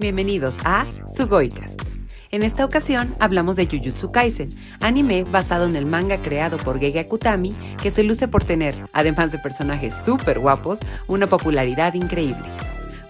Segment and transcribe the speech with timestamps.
[0.00, 1.82] Bienvenidos a Sugoicast.
[2.30, 4.48] En esta ocasión hablamos de Jujutsu Kaisen,
[4.80, 9.30] anime basado en el manga creado por Gege Akutami, que se luce por tener, además
[9.30, 12.46] de personajes súper guapos, una popularidad increíble.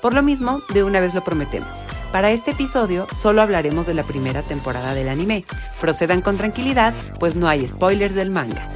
[0.03, 1.85] Por lo mismo, de una vez lo prometemos.
[2.11, 5.45] Para este episodio solo hablaremos de la primera temporada del anime.
[5.81, 8.69] Procedan con tranquilidad, pues no hay spoilers del manga.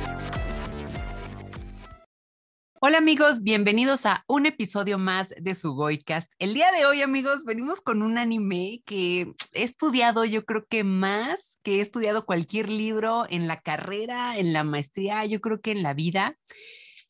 [2.87, 6.31] Hola amigos, bienvenidos a un episodio más de su Goicast.
[6.39, 10.85] El día de hoy amigos venimos con un anime que he estudiado yo creo que
[10.85, 15.71] más que he estudiado cualquier libro en la carrera, en la maestría, yo creo que
[15.71, 16.37] en la vida.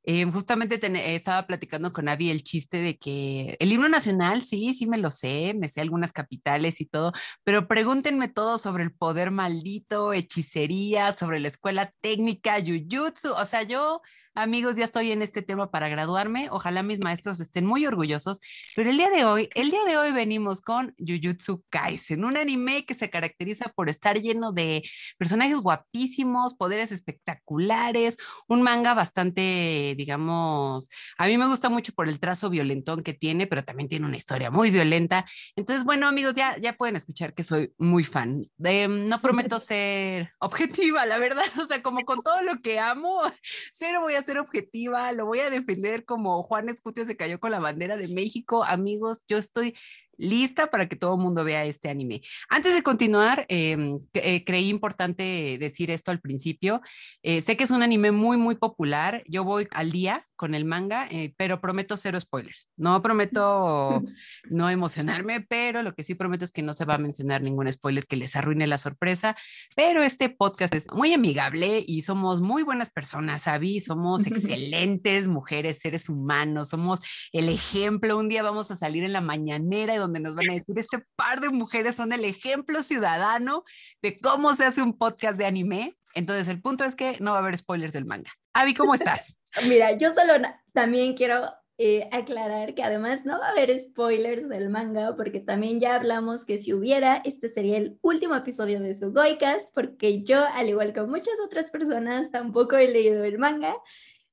[0.05, 0.79] Eh, justamente
[1.17, 5.11] estaba platicando con Avi el chiste de que el himno nacional, sí, sí me lo
[5.11, 7.13] sé, me sé algunas capitales y todo,
[7.43, 13.63] pero pregúntenme todo sobre el poder maldito, hechicería, sobre la escuela técnica, Jujutsu, o sea,
[13.65, 14.03] yo
[14.37, 16.49] Amigos, ya estoy en este tema para graduarme.
[16.51, 18.41] Ojalá mis maestros estén muy orgullosos.
[18.75, 22.85] Pero el día de hoy, el día de hoy venimos con Jujutsu Kaisen, un anime
[22.85, 24.83] que se caracteriza por estar lleno de
[25.19, 28.17] personajes guapísimos, poderes espectaculares,
[28.49, 33.47] un manga bastante, digamos, a mí me gusta mucho por el trazo violentón que tiene,
[33.47, 35.27] pero también tiene una historia muy violenta.
[35.55, 38.51] Entonces, bueno, amigos, ya, ya pueden escuchar que soy muy fan.
[38.59, 43.21] no prometo ser objetiva, la verdad, o sea, como con todo lo que amo,
[43.73, 47.51] cero voy a ser objetiva, lo voy a defender como Juan Escutia se cayó con
[47.51, 48.65] la bandera de México.
[48.65, 49.75] Amigos, yo estoy
[50.19, 52.23] lista para que todo el mundo vea este anime.
[52.49, 56.81] Antes de continuar, em, eh, creí importante decir esto al principio.
[57.23, 59.23] Eh, sé que es un anime muy, muy popular.
[59.27, 62.69] Yo voy al día con el manga, eh, pero prometo cero spoilers.
[62.77, 64.03] No prometo
[64.51, 67.71] no emocionarme, pero lo que sí prometo es que no se va a mencionar ningún
[67.73, 69.37] spoiler que les arruine la sorpresa.
[69.77, 73.81] Pero este podcast es muy amigable y somos muy buenas personas, Sabi.
[73.81, 76.71] Somos excelentes mujeres, seres humanos.
[76.71, 77.01] Somos
[77.33, 78.19] el ejemplo.
[78.19, 81.41] Un día vamos a salir en la mañanera donde nos van a decir, este par
[81.41, 83.65] de mujeres son el ejemplo ciudadano
[84.03, 85.97] de cómo se hace un podcast de anime.
[86.15, 88.31] Entonces, el punto es que no va a haber spoilers del manga.
[88.53, 89.37] Avi, ¿cómo estás?
[89.69, 90.35] Mira, yo solo
[90.73, 95.81] también quiero eh, aclarar que además no va a haber spoilers del manga, porque también
[95.81, 100.45] ya hablamos que si hubiera, este sería el último episodio de su Goicast, porque yo,
[100.55, 103.75] al igual que muchas otras personas, tampoco he leído el manga.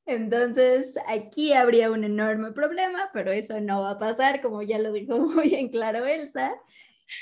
[0.05, 4.91] Entonces, aquí habría un enorme problema, pero eso no va a pasar, como ya lo
[4.91, 6.53] dijo muy en claro Elsa.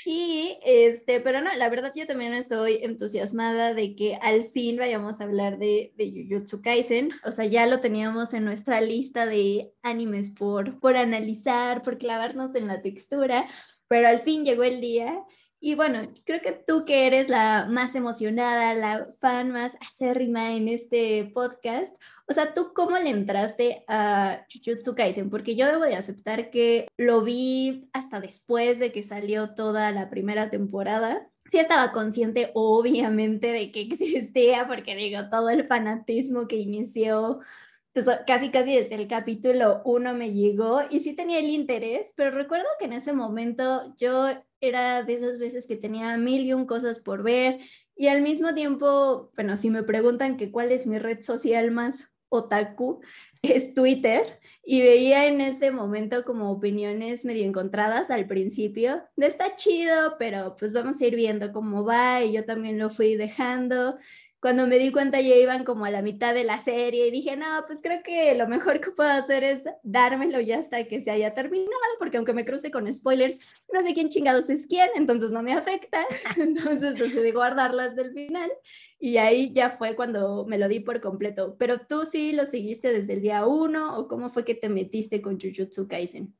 [0.04, 5.20] Y este, pero no, la verdad yo también estoy entusiasmada de que al fin vayamos
[5.20, 7.10] a hablar de, de Jujutsu Kaisen.
[7.24, 12.54] O sea, ya lo teníamos en nuestra lista de animes por, por analizar, por clavarnos
[12.54, 13.46] en la textura,
[13.88, 15.24] pero al fin llegó el día.
[15.60, 20.68] Y bueno, creo que tú que eres la más emocionada, la fan más acérrima en
[20.68, 21.94] este podcast,
[22.30, 25.30] o sea, ¿tú cómo le entraste a Jujutsu Kaisen?
[25.30, 30.08] Porque yo debo de aceptar que lo vi hasta después de que salió toda la
[30.10, 31.26] primera temporada.
[31.50, 37.40] Sí estaba consciente, obviamente, de que existía, porque digo, todo el fanatismo que inició
[38.26, 42.66] casi casi desde el capítulo uno me llegó y sí tenía el interés, pero recuerdo
[42.78, 44.28] que en ese momento yo
[44.60, 47.60] era de esas veces que tenía mil y un cosas por ver
[47.96, 52.10] y al mismo tiempo, bueno, si me preguntan que cuál es mi red social más
[52.30, 53.02] otaku
[53.42, 59.56] es Twitter y veía en ese momento como opiniones medio encontradas al principio de está
[59.56, 63.98] chido, pero pues vamos a ir viendo cómo va y yo también lo fui dejando
[64.40, 67.36] cuando me di cuenta ya iban como a la mitad de la serie y dije,
[67.36, 71.10] no, pues creo que lo mejor que puedo hacer es dármelo ya hasta que se
[71.10, 73.38] haya terminado, porque aunque me cruce con spoilers,
[73.72, 76.06] no sé quién chingados es quién, entonces no me afecta,
[76.38, 78.50] entonces decidí guardarlas del final
[78.98, 81.56] y ahí ya fue cuando me lo di por completo.
[81.58, 85.20] Pero tú sí lo seguiste desde el día uno o cómo fue que te metiste
[85.20, 86.34] con Jujutsu Kaisen?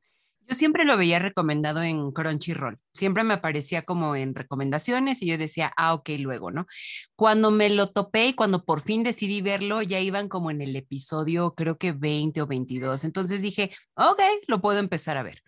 [0.51, 5.39] Yo siempre lo veía recomendado en Crunchyroll, siempre me aparecía como en recomendaciones y yo
[5.39, 6.67] decía, ah, ok, luego, ¿no?
[7.15, 10.75] Cuando me lo topé y cuando por fin decidí verlo, ya iban como en el
[10.75, 15.41] episodio, creo que 20 o 22, entonces dije, ok, lo puedo empezar a ver.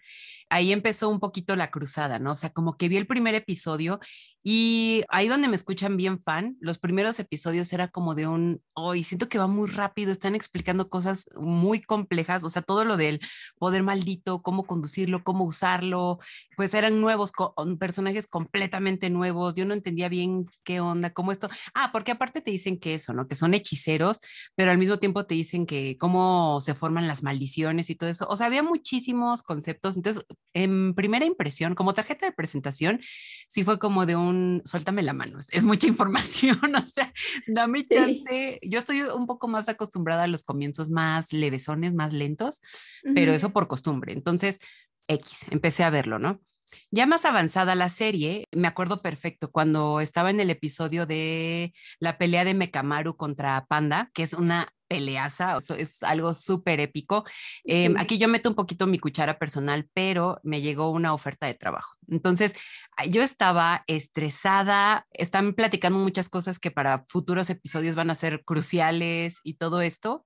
[0.50, 2.32] Ahí empezó un poquito la cruzada, ¿no?
[2.32, 3.98] O sea, como que vi el primer episodio
[4.44, 9.04] y ahí donde me escuchan bien fan, los primeros episodios era como de un, hoy
[9.04, 13.21] siento que va muy rápido, están explicando cosas muy complejas, o sea, todo lo del
[13.59, 16.18] poder maldito, cómo conducirlo, cómo usarlo,
[16.56, 17.33] pues eran nuevos,
[17.78, 22.50] personajes completamente nuevos, yo no entendía bien qué onda, cómo esto, ah, porque aparte te
[22.50, 23.28] dicen que eso, ¿no?
[23.28, 24.18] Que son hechiceros,
[24.56, 28.27] pero al mismo tiempo te dicen que cómo se forman las maldiciones y todo eso,
[28.28, 33.00] o sea, había muchísimos conceptos, entonces, en primera impresión, como tarjeta de presentación,
[33.48, 34.31] sí fue como de un
[34.64, 37.12] suéltame la mano, es, mucha información, o sea,
[37.46, 38.58] dame chance.
[38.62, 42.60] Yo estoy un poco más acostumbrada a los comienzos más levesones, más lentos,
[43.14, 44.12] pero eso por costumbre.
[44.12, 44.60] Entonces,
[45.06, 46.40] X, empecé a verlo, ¿no?
[46.90, 52.18] Ya más avanzada la serie, me acuerdo perfecto cuando estaba en el episodio de la
[52.18, 57.24] pelea de Mekamaru contra Panda, que es una peleaza, es algo súper épico.
[57.65, 61.54] Em, aquí yo meto un poquito mi cuchara personal, pero me llegó una oferta de
[61.54, 61.97] trabajo.
[62.09, 62.54] Entonces,
[63.09, 69.41] yo estaba estresada, están platicando muchas cosas que para futuros episodios van a ser cruciales
[69.44, 70.24] y todo esto.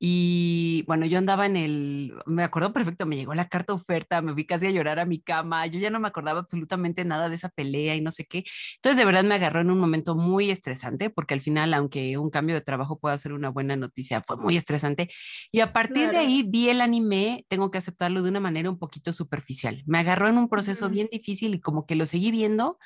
[0.00, 4.32] Y bueno, yo andaba en el, me acuerdo perfecto, me llegó la carta oferta, me
[4.32, 7.34] vi casi a llorar a mi cama, yo ya no me acordaba absolutamente nada de
[7.34, 8.44] esa pelea y no sé qué.
[8.76, 12.30] Entonces, de verdad me agarró en un momento muy estresante, porque al final, aunque un
[12.30, 15.10] cambio de trabajo pueda ser una buena noticia, fue muy estresante.
[15.50, 18.78] Y a partir de ahí vi el anime, tengo que aceptarlo de una manera un
[18.78, 19.82] poquito superficial.
[19.86, 22.78] Me agarró en un proceso bien difícil y como que lo seguí viendo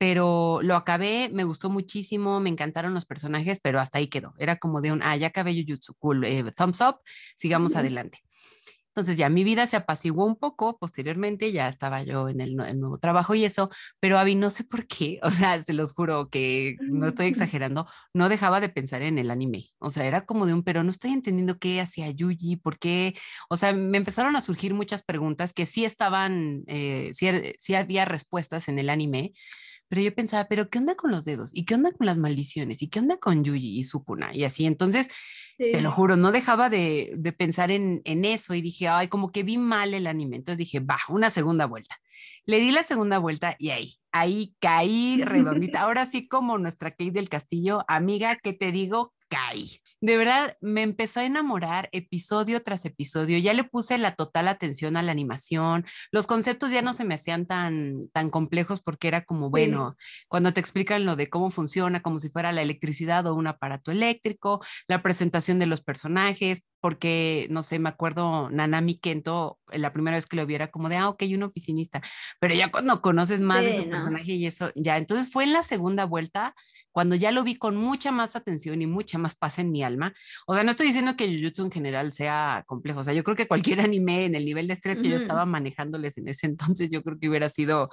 [0.00, 4.32] pero lo acabé, me gustó muchísimo, me encantaron los personajes, pero hasta ahí quedó.
[4.38, 7.00] Era como de un, ah, ya acabé Jujutsu, cool, eh, thumbs up,
[7.36, 8.20] sigamos adelante.
[8.88, 12.96] Entonces ya mi vida se apaciguó un poco, posteriormente ya estaba yo en el, nuevo
[12.98, 13.68] trabajo y eso,
[14.00, 17.86] pero Abby, no sé por qué, o sea, se los juro que no estoy exagerando,
[18.14, 20.90] no dejaba de pensar en el anime, o sea, era como de un, pero no
[20.90, 23.14] estoy entendiendo qué hacía Yuji, por qué,
[23.50, 28.06] o sea, me empezaron a surgir muchas preguntas que sí estaban, eh, sí, sí había
[28.06, 29.34] respuestas en el anime,
[29.90, 31.50] pero yo pensaba, pero ¿qué onda con los dedos?
[31.52, 32.80] ¿Y qué onda con las maldiciones?
[32.80, 34.30] ¿Y qué onda con Yuji y Sukuna?
[34.32, 35.08] Y así, entonces,
[35.58, 39.32] te lo juro, no dejaba de, de pensar en, en, eso y dije, ay, como
[39.32, 40.36] que vi mal el anime.
[40.36, 41.96] Entonces dije, va, una segunda vuelta.
[42.46, 45.80] Le di la segunda vuelta y ahí, ahí caí redondita.
[45.82, 49.12] Ahora sí, como nuestra Kate del Castillo, amiga, ¿qué te digo?
[50.00, 53.38] De verdad, me empezó a enamorar episodio tras episodio.
[53.38, 55.84] Ya le puse la total atención a la animación.
[56.10, 59.96] Los conceptos ya no se me hacían tan, tan complejos porque era como, bueno,
[60.28, 63.90] cuando te explican lo de cómo funciona, como si fuera la electricidad o un aparato
[63.90, 70.16] eléctrico, la presentación de los personajes, porque, no sé, me acuerdo Nanami Kento, la primera
[70.16, 72.02] vez que lo viera como de, ah, ok, un oficinista,
[72.40, 75.62] pero ya cuando conoces más de su personaje y eso, ya, entonces fue en la
[75.62, 76.54] segunda vuelta
[76.92, 80.12] cuando ya lo vi con mucha más atención y mucha más paz en mi alma.
[80.46, 83.36] O sea, no estoy diciendo que Jujutsu en general sea complejo, o sea, yo creo
[83.36, 86.88] que cualquier anime en el nivel de estrés que yo estaba manejándoles en ese entonces,
[86.90, 87.90] yo creo que hubiera sido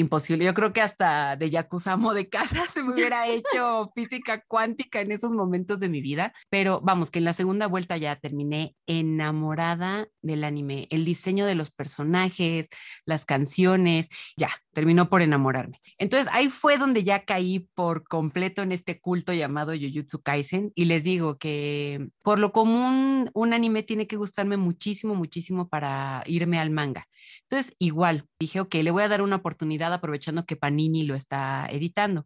[0.00, 0.44] imposible.
[0.44, 5.12] Yo creo que hasta de Yakuza de casa se me hubiera hecho física cuántica en
[5.12, 6.32] esos momentos de mi vida.
[6.48, 11.54] Pero vamos, que en la segunda vuelta ya terminé enamorada del anime, el diseño de
[11.54, 12.68] los personajes,
[13.04, 15.80] las canciones, ya, terminó por enamorarme.
[15.98, 20.84] Entonces ahí fue donde ya caí por completo en este culto llamado Jujutsu Kaisen y
[20.84, 26.58] les digo que por lo común un anime tiene que gustarme muchísimo, muchísimo para irme
[26.58, 27.06] al manga.
[27.42, 31.66] Entonces igual dije, ok, le voy a dar una oportunidad aprovechando que Panini lo está
[31.70, 32.24] editando.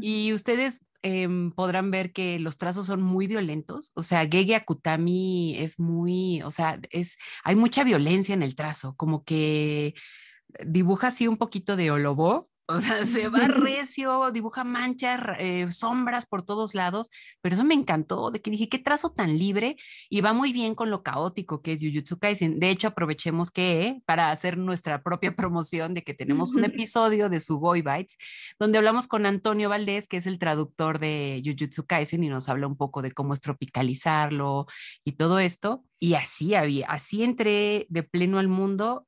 [0.00, 3.92] Y ustedes em, podrán ver que los trazos son muy violentos.
[3.94, 8.94] O sea, Gege Akutami es muy, o sea, es, hay mucha violencia en el trazo,
[8.96, 9.94] como que
[10.64, 16.24] dibuja así un poquito de Olobo, o sea, se va recio, dibuja manchas, eh, sombras
[16.24, 17.10] por todos lados,
[17.42, 19.76] pero eso me encantó, de que dije, qué trazo tan libre
[20.08, 22.58] y va muy bien con lo caótico que es Jujutsu Kaisen.
[22.60, 27.40] De hecho, aprovechemos que para hacer nuestra propia promoción de que tenemos un episodio de
[27.40, 28.16] Sugoi Bites,
[28.58, 32.66] donde hablamos con Antonio Valdés, que es el traductor de Jujutsu Kaisen y nos habla
[32.66, 34.66] un poco de cómo es tropicalizarlo
[35.04, 35.84] y todo esto.
[35.98, 39.06] Y así había, así entré de pleno al mundo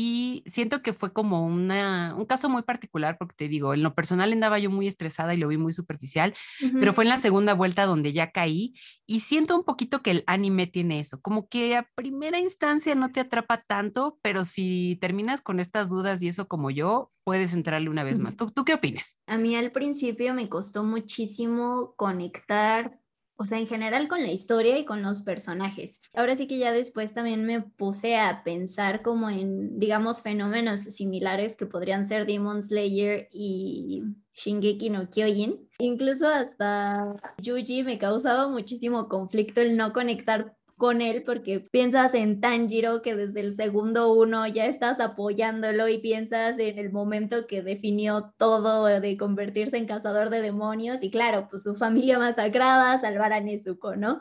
[0.00, 3.96] y siento que fue como una, un caso muy particular porque te digo, en lo
[3.96, 6.34] personal andaba yo muy estresada y lo vi muy superficial,
[6.78, 8.74] pero fue en la segunda vuelta donde ya caí
[9.06, 13.10] y siento un poquito que el anime tiene eso, como que a primera instancia no
[13.10, 17.90] te atrapa tanto, pero si terminas con estas dudas y eso como yo, puedes entrarle
[17.90, 18.36] una vez más.
[18.36, 19.18] ¿Tú, ¿Tú qué opinas?
[19.26, 23.00] A mí al principio me costó muchísimo conectar
[23.40, 26.00] o sea, en general con la historia y con los personajes.
[26.12, 31.56] Ahora sí que ya después también me puse a pensar como en, digamos, fenómenos similares
[31.56, 34.02] que podrían ser Demon Slayer y
[34.34, 35.68] Shingeki no Kyojin.
[35.78, 42.40] Incluso hasta Yuji me causaba muchísimo conflicto el no conectar con él porque piensas en
[42.40, 47.62] Tanjiro que desde el segundo uno ya estás apoyándolo y piensas en el momento que
[47.62, 53.32] definió todo de convertirse en cazador de demonios y claro, pues su familia masacrada, salvar
[53.32, 54.20] a Nezuko, ¿no?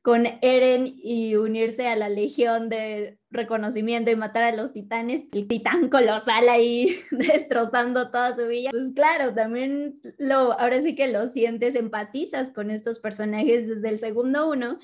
[0.00, 5.48] Con Eren y unirse a la legión de reconocimiento y matar a los titanes, el
[5.48, 8.70] titán colosal ahí destrozando toda su villa.
[8.70, 13.98] Pues claro, también lo, ahora sí que lo sientes, empatizas con estos personajes desde el
[13.98, 14.78] segundo uno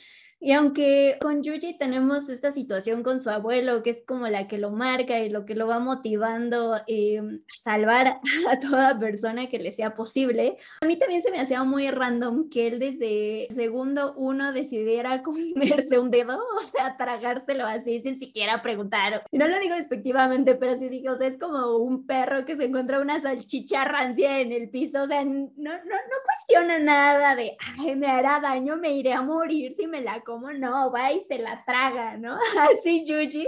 [0.44, 4.58] Y aunque con Yuji tenemos esta situación con su abuelo, que es como la que
[4.58, 8.20] lo marca y lo que lo va motivando eh, a salvar
[8.50, 12.50] a toda persona que le sea posible, a mí también se me hacía muy random
[12.50, 18.60] que él desde segundo uno decidiera comerse un dedo, o sea, tragárselo así sin siquiera
[18.60, 19.24] preguntar.
[19.30, 22.56] Y no lo digo despectivamente, pero sí digo, o sea, es como un perro que
[22.56, 27.34] se encuentra una salchicha rancia en el piso, o sea, no, no, no cuestiona nada
[27.34, 30.90] de, ay, me hará daño, me iré a morir si me la como ¿cómo no?
[30.90, 32.36] Va y se la traga, ¿no?
[32.80, 33.46] Así Yuji.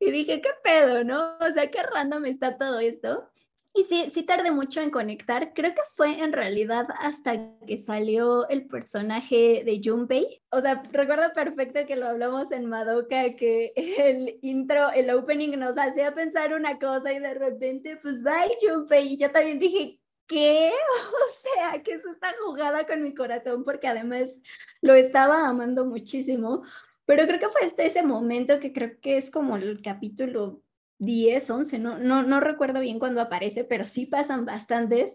[0.00, 1.36] Y dije, ¿qué pedo, no?
[1.38, 3.30] O sea, qué random está todo esto.
[3.72, 5.54] Y sí, sí tardé mucho en conectar.
[5.54, 10.42] Creo que fue en realidad hasta que salió el personaje de Junpei.
[10.50, 15.78] O sea, recuerdo perfecto que lo hablamos en Madoka, que el intro, el opening nos
[15.78, 19.12] hacía pensar una cosa y de repente, pues, bye Junpei.
[19.12, 20.72] Y yo también dije, ¿qué?
[21.12, 24.40] O sea, que eso está jugada con mi corazón porque además
[24.80, 26.62] lo estaba amando muchísimo.
[27.06, 30.62] Pero creo que fue este ese momento que creo que es como el capítulo
[30.98, 35.14] 10, 11, no, no, no recuerdo bien cuándo aparece, pero sí pasan bastantes,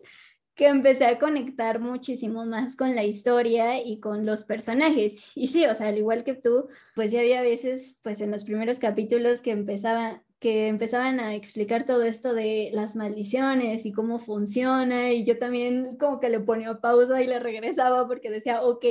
[0.56, 5.24] que empecé a conectar muchísimo más con la historia y con los personajes.
[5.34, 8.44] Y sí, o sea, al igual que tú, pues ya había veces, pues en los
[8.44, 14.20] primeros capítulos que empezaban que empezaban a explicar todo esto de las maldiciones y cómo
[14.20, 18.86] funciona y yo también como que le ponía pausa y le regresaba porque decía, ok,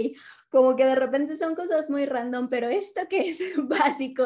[0.51, 4.25] como que de repente son cosas muy random, pero esto que es básico,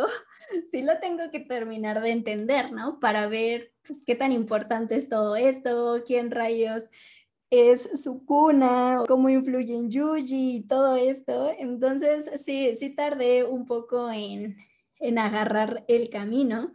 [0.72, 2.98] sí lo tengo que terminar de entender, ¿no?
[2.98, 6.84] Para ver pues, qué tan importante es todo esto, quién rayos
[7.50, 11.52] es su cuna, cómo influye en Yuji y todo esto.
[11.58, 14.56] Entonces, sí, sí tardé un poco en,
[14.98, 16.72] en agarrar el camino,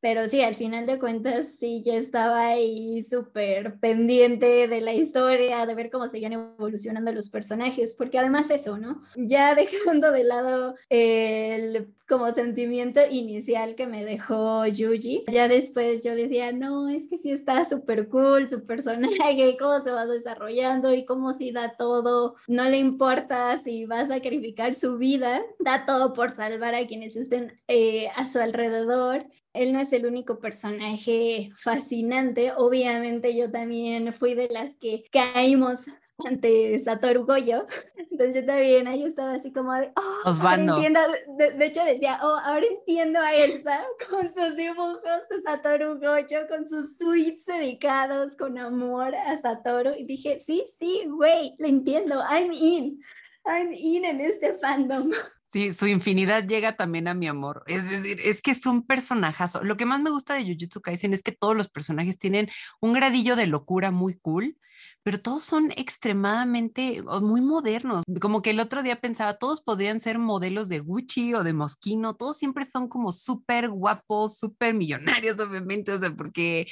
[0.00, 5.66] pero sí, al final de cuentas, sí, ya estaba ahí súper pendiente de la historia,
[5.66, 9.02] de ver cómo seguían evolucionando los personajes, porque además eso, ¿no?
[9.16, 16.14] Ya dejando de lado el como sentimiento inicial que me dejó Yuji, ya después yo
[16.14, 21.04] decía, no, es que sí está súper cool su personaje, cómo se va desarrollando y
[21.04, 26.14] cómo sí da todo, no le importa si va a sacrificar su vida, da todo
[26.14, 29.26] por salvar a quienes estén eh, a su alrededor
[29.58, 32.52] él no es el único personaje fascinante.
[32.56, 35.80] Obviamente yo también fui de las que caímos
[36.24, 37.66] ante Satoru Goyo.
[37.96, 41.00] Entonces yo también ahí estaba así como de, oh, entiendo.
[41.36, 46.68] De, hecho decía, oh, ahora entiendo a Elsa con sus dibujos de Satoru Goyo, con
[46.68, 49.90] sus tweets dedicados con amor a Satoru.
[49.98, 53.00] Y dije, sí, sí, güey, lo entiendo, I'm in.
[53.44, 55.10] I'm in en este fandom.
[55.50, 57.64] Sí, su infinidad llega también a mi amor.
[57.66, 59.64] Es decir, es que es un personajazo.
[59.64, 62.50] Lo que más me gusta de Jujutsu Kaisen es que todos los personajes tienen
[62.80, 64.58] un gradillo de locura muy cool,
[65.02, 68.02] pero todos son extremadamente muy modernos.
[68.20, 72.14] Como que el otro día pensaba, todos podrían ser modelos de Gucci o de Moschino,
[72.14, 76.66] todos siempre son como súper guapos, súper millonarios, obviamente, o sea, porque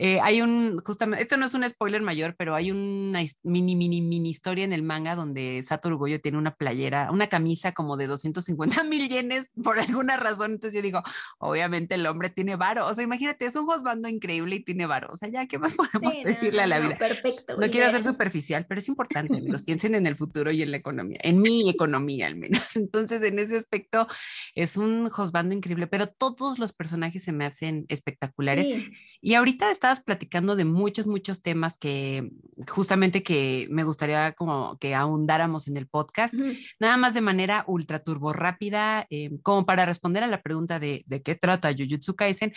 [0.00, 4.00] eh, hay un, justamente, esto no es un spoiler mayor, pero hay una mini, mini,
[4.00, 8.06] mini historia en el manga donde Satoru Goyo tiene una playera, una camisa como de
[8.06, 10.52] 250 mil yenes por alguna razón.
[10.52, 11.02] Entonces yo digo,
[11.38, 12.86] obviamente el hombre tiene varo.
[12.86, 15.08] O sea, imagínate, es un josbando increíble y tiene varo.
[15.12, 16.96] O sea, ya, ¿qué más podemos pedirle a la vida?
[16.96, 17.56] perfecto.
[17.56, 19.62] No quiero ser superficial, pero es importante, amigos.
[19.66, 22.62] Piensen en el futuro y en la economía, en mi economía al menos.
[22.76, 24.06] Entonces, en ese aspecto,
[24.54, 28.68] es un josbando increíble, pero todos los personajes se me hacen espectaculares.
[29.20, 32.30] Y ahorita está platicando de muchos, muchos temas que
[32.68, 36.34] justamente que me gustaría como que ahondáramos en el podcast,
[36.78, 41.02] nada más de manera ultra turbo rápida, eh, como para responder a la pregunta de,
[41.06, 42.52] de qué trata Jujutsu Kaisen.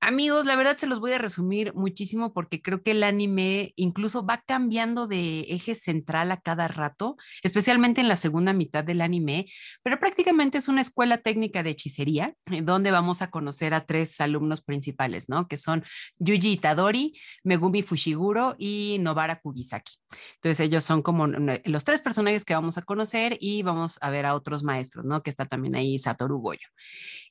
[0.00, 4.26] Amigos, la verdad se los voy a resumir muchísimo porque creo que el anime incluso
[4.26, 9.46] va cambiando de eje central a cada rato, especialmente en la segunda mitad del anime,
[9.82, 14.62] pero prácticamente es una escuela técnica de hechicería donde vamos a conocer a tres alumnos
[14.62, 15.48] principales, ¿no?
[15.48, 15.84] Que son
[16.18, 17.14] Yuji Itadori,
[17.44, 19.94] Megumi Fushiguro y Nobara Kugisaki.
[20.36, 24.26] Entonces ellos son como los tres personajes que vamos a conocer y vamos a ver
[24.26, 25.22] a otros maestros, ¿no?
[25.22, 26.68] Que está también ahí Satoru Goyo.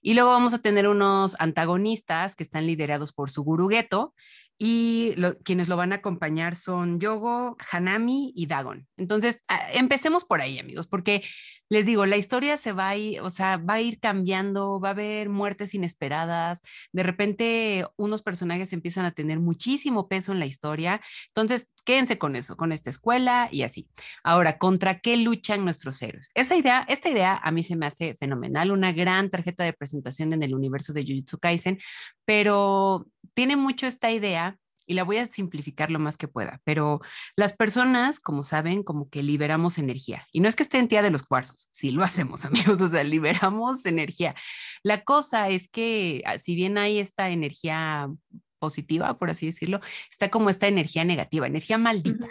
[0.01, 4.13] Y luego vamos a tener unos antagonistas que están liderados por su Geto
[4.57, 8.87] y quienes lo van a acompañar son Yogo, Hanami y Dagon.
[8.97, 11.23] Entonces, empecemos por ahí, amigos, porque
[11.69, 14.89] les digo, la historia se va a ir, o sea, va a ir cambiando, va
[14.89, 20.45] a haber muertes inesperadas, de repente unos personajes empiezan a tener muchísimo peso en la
[20.45, 23.87] historia, entonces quédense con eso, con esta escuela y así.
[24.23, 26.31] Ahora, ¿contra qué luchan nuestros héroes?
[26.33, 30.33] Esa idea, esta idea a mí se me hace fenomenal, una gran tarjeta de presentación
[30.33, 31.79] en el universo de Jujutsu Kaisen,
[32.25, 37.01] pero tiene mucho esta idea y la voy a simplificar lo más que pueda, pero
[37.35, 40.27] las personas, como saben, como que liberamos energía.
[40.31, 42.89] Y no es que esté en tía de los cuarzos, sí lo hacemos, amigos, o
[42.89, 44.35] sea, liberamos energía.
[44.83, 48.09] La cosa es que ah, si bien hay esta energía
[48.59, 52.27] positiva, por así decirlo, está como esta energía negativa, energía maldita.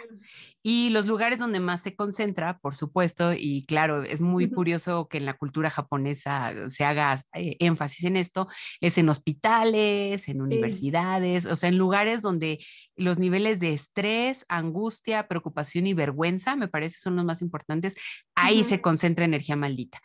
[0.65, 5.17] Y los lugares donde más se concentra, por supuesto, y claro, es muy curioso que
[5.17, 8.47] en la cultura japonesa se haga eh, énfasis en esto,
[8.79, 12.59] es en hospitales, en universidades, o sea, en lugares donde
[12.95, 17.95] los niveles de estrés, angustia, preocupación y vergüenza, me parece, son los más importantes,
[18.33, 19.99] ahí se concentra energía maldita.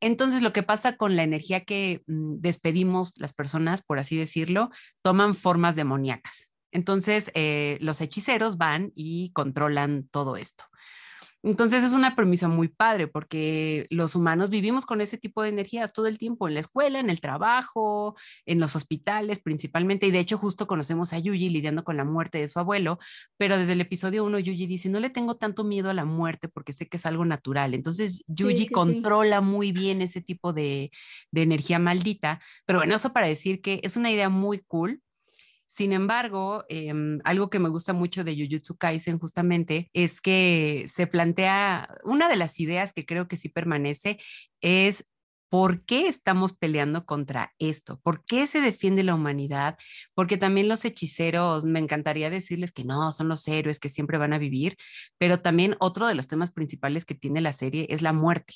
[0.00, 4.70] Entonces, lo que pasa con la energía que mm, despedimos las personas, por así decirlo,
[5.02, 6.53] toman formas demoníacas.
[6.74, 10.64] Entonces, eh, los hechiceros van y controlan todo esto.
[11.44, 15.92] Entonces es una premisa muy padre porque los humanos vivimos con ese tipo de energías
[15.92, 18.16] todo el tiempo, en la escuela, en el trabajo,
[18.46, 20.06] en los hospitales principalmente.
[20.06, 22.98] Y de hecho justo conocemos a Yuji lidiando con la muerte de su abuelo,
[23.36, 26.48] pero desde el episodio 1 Yuji dice, no le tengo tanto miedo a la muerte
[26.48, 27.74] porque sé que es algo natural.
[27.74, 30.90] Entonces Yuji controla muy bien ese tipo de,
[31.30, 32.40] de energía maldita.
[32.64, 35.02] Pero bueno, eso para decir que es una idea muy cool
[35.74, 41.08] sin embargo, em, algo que me gusta mucho de Jujutsu Kaisen justamente es que se
[41.08, 44.18] plantea, una de las ideas que creo que sí permanece
[44.60, 45.04] es
[45.50, 48.00] ¿Por qué estamos peleando contra esto?
[48.02, 49.78] ¿Por qué se defiende la humanidad?
[50.14, 54.32] Porque también los hechiceros, me encantaría decirles que no, son los héroes que siempre van
[54.32, 54.76] a vivir,
[55.16, 58.54] pero también otro de los temas principales que tiene la serie es la muerte.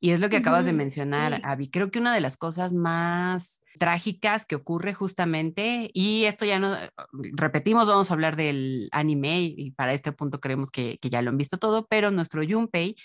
[0.00, 1.68] Y es lo que acabas de mencionar, Avi.
[1.68, 6.76] Creo que una de las cosas más trágicas que ocurre justamente, y esto ya no,
[7.12, 11.30] repetimos, vamos a hablar del anime y para este punto creemos que, que ya lo
[11.30, 12.96] han visto todo, pero nuestro Junpei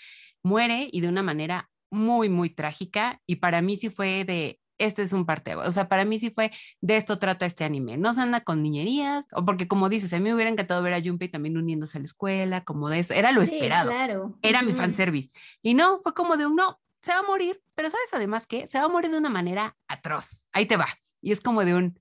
[0.42, 5.02] muere y de una manera muy, muy trágica y para mí sí fue de, este
[5.02, 8.12] es un parte, o sea, para mí sí fue, de esto trata este anime, no
[8.12, 11.02] se anda con niñerías, o porque como dices, a mí me hubiera encantado ver a
[11.02, 14.38] Junpei también uniéndose a la escuela, como de eso, era lo esperado, claro.
[14.42, 15.30] era mi fanservice,
[15.62, 18.66] y no, fue como de un, no, se va a morir, pero sabes además que
[18.66, 20.88] se va a morir de una manera atroz, ahí te va,
[21.20, 22.00] y es como de un,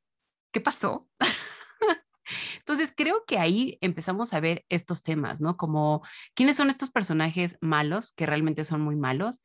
[0.51, 1.07] ¿qué pasó?
[2.59, 5.57] Entonces, creo que ahí empezamos a ver estos temas, ¿no?
[5.57, 6.03] Como
[6.35, 9.41] quiénes son estos personajes malos, que realmente son muy malos,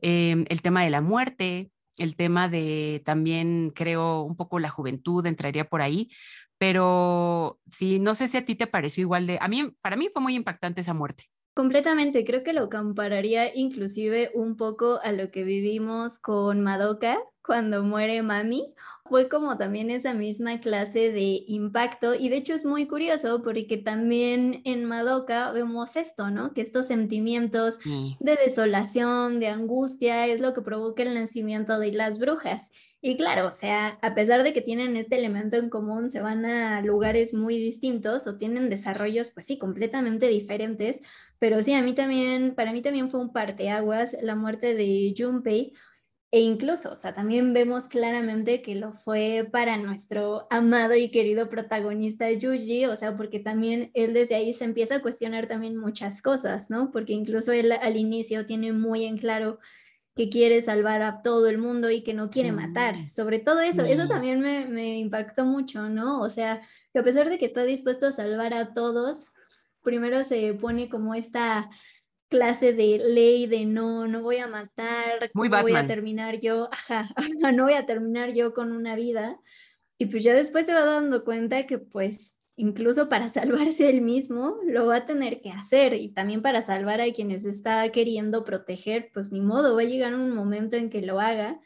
[0.00, 5.24] em, el tema de la muerte, el tema de también, creo, un poco la juventud
[5.26, 6.10] entraría por ahí,
[6.58, 10.08] pero sí, no sé si a ti te pareció igual de, a mí, para mí
[10.12, 11.24] fue muy impactante esa muerte.
[11.54, 17.82] Completamente, creo que lo compararía inclusive un poco a lo que vivimos con Madoka cuando
[17.82, 18.74] muere Mami
[19.08, 23.76] fue como también esa misma clase de impacto y de hecho es muy curioso porque
[23.76, 26.52] también en Madoka vemos esto, ¿no?
[26.52, 32.18] Que estos sentimientos de desolación, de angustia es lo que provoca el nacimiento de las
[32.18, 32.70] brujas.
[33.00, 36.44] Y claro, o sea, a pesar de que tienen este elemento en común, se van
[36.44, 41.00] a lugares muy distintos o tienen desarrollos, pues sí, completamente diferentes.
[41.38, 45.74] Pero sí, a mí también, para mí también fue un parteaguas la muerte de Junpei,
[46.30, 51.48] e incluso, o sea, también vemos claramente que lo fue para nuestro amado y querido
[51.48, 56.20] protagonista Yuji, o sea, porque también él desde ahí se empieza a cuestionar también muchas
[56.20, 56.90] cosas, ¿no?
[56.90, 59.58] Porque incluso él al inicio tiene muy en claro
[60.14, 62.96] que quiere salvar a todo el mundo y que no quiere matar.
[62.96, 63.08] Mm.
[63.08, 64.08] Sobre todo eso, eso mm.
[64.08, 66.20] también me, me impactó mucho, ¿no?
[66.20, 66.60] O sea,
[66.92, 69.24] que a pesar de que está dispuesto a salvar a todos,
[69.82, 71.70] primero se pone como esta
[72.28, 77.08] clase de ley de no, no voy a matar, Muy voy a terminar yo, ajá,
[77.54, 79.38] no voy a terminar yo con una vida.
[79.98, 84.56] Y pues ya después se va dando cuenta que pues incluso para salvarse él mismo
[84.66, 85.94] lo va a tener que hacer.
[85.94, 90.14] Y también para salvar a quienes está queriendo proteger, pues ni modo, va a llegar
[90.14, 91.60] un momento en que lo haga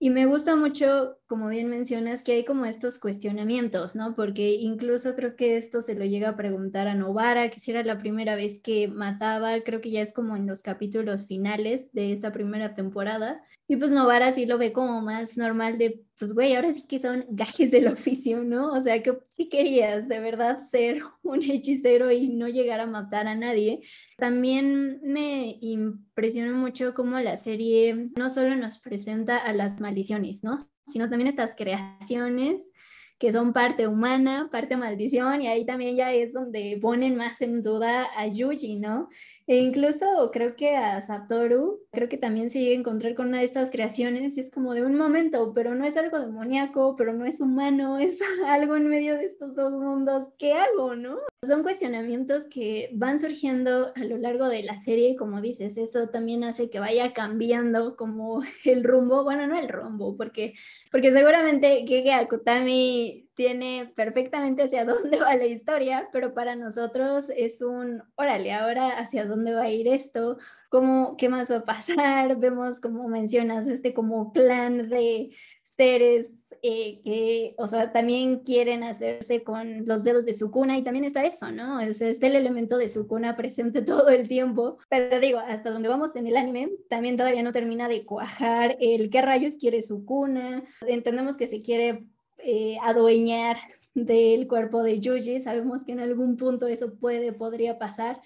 [0.00, 4.14] y me gusta mucho, como bien mencionas, que hay como estos cuestionamientos, ¿no?
[4.14, 7.82] Porque incluso creo que esto se lo llega a preguntar a Novara, que si era
[7.82, 12.12] la primera vez que mataba, creo que ya es como en los capítulos finales de
[12.12, 13.42] esta primera temporada.
[13.70, 16.98] Y pues Novara sí lo ve como más normal de, pues güey, ahora sí que
[16.98, 18.72] son gajes del oficio, ¿no?
[18.72, 20.08] O sea, ¿qué, qué querías?
[20.08, 23.82] ¿De verdad ser un hechicero y no llegar a matar a nadie?
[24.16, 30.56] También me impresionó mucho cómo la serie no solo nos presenta a las maldiciones, ¿no?
[30.86, 32.72] Sino también estas creaciones
[33.18, 37.62] que son parte humana, parte maldición, y ahí también ya es donde ponen más en
[37.62, 39.08] duda a Yuji, ¿no?
[39.48, 43.38] E incluso creo que a Satoru, creo que también se llega a encontrar con una
[43.38, 47.14] de estas creaciones y es como de un momento, pero no es algo demoníaco, pero
[47.14, 50.26] no es humano, es algo en medio de estos dos mundos.
[50.38, 51.16] ¿Qué hago, no?
[51.46, 56.08] Son cuestionamientos que van surgiendo a lo largo de la serie y como dices, esto
[56.08, 60.54] también hace que vaya cambiando como el rumbo, bueno, no el rumbo, porque,
[60.90, 67.62] porque seguramente Gege Akutami tiene perfectamente hacia dónde va la historia, pero para nosotros es
[67.62, 70.38] un, órale, ahora hacia dónde va a ir esto,
[70.70, 75.30] cómo, qué más va a pasar, vemos como mencionas este como clan de
[75.62, 80.82] seres eh, que, o sea, también quieren hacerse con los dedos de su cuna y
[80.82, 81.80] también está eso, ¿no?
[81.80, 85.88] Es, está el elemento de su cuna presente todo el tiempo, pero digo, hasta donde
[85.88, 90.04] vamos en el anime, también todavía no termina de cuajar el qué rayos quiere su
[90.04, 92.06] cuna, entendemos que se quiere
[92.38, 93.56] eh, adueñar
[93.94, 95.40] del cuerpo de Yuji.
[95.40, 98.20] Sabemos que en algún punto eso puede, podría pasar,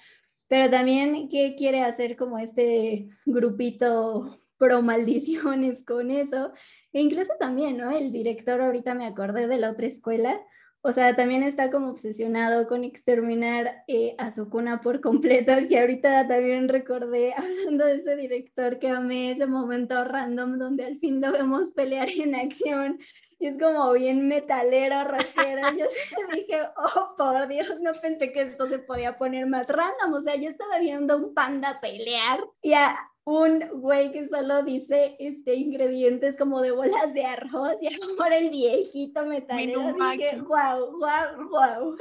[0.48, 6.52] pero también qué quiere hacer como este grupito pro maldiciones con eso.
[6.92, 7.90] E incluso también, ¿no?
[7.90, 10.40] El director, ahorita me acordé de la otra escuela,
[10.84, 15.78] o sea, también está como obsesionado con exterminar eh, a su cuna por completo, que
[15.78, 21.20] ahorita también recordé, hablando de ese director, que amé ese momento random donde al fin
[21.20, 22.98] lo vemos pelear en acción
[23.38, 25.62] y es como bien metalero, rockero.
[25.76, 25.86] Yo
[26.34, 30.14] dije, oh, por Dios, no pensé que esto se podía poner más random.
[30.14, 35.16] O sea, yo estaba viendo un panda pelear y a un güey que solo dice
[35.18, 37.86] este, ingredientes como de bolas de arroz y
[38.20, 39.92] ahora el viejito metalero.
[39.92, 41.96] Dije, wow, wow, wow.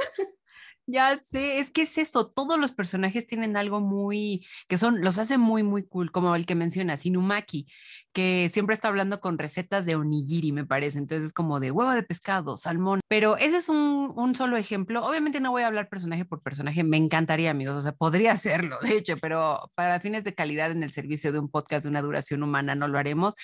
[0.87, 5.19] Ya sé, es que es eso, todos los personajes tienen algo muy, que son, los
[5.19, 7.67] hace muy, muy cool, como el que mencionas, Inumaki,
[8.11, 11.91] que siempre está hablando con recetas de onigiri, me parece, entonces es como de huevo
[11.91, 15.87] de pescado, salmón, pero ese es un, un solo ejemplo, obviamente no voy a hablar
[15.87, 20.23] personaje por personaje, me encantaría, amigos, o sea, podría hacerlo, de hecho, pero para fines
[20.23, 23.35] de calidad en el servicio de un podcast de una duración humana no lo haremos,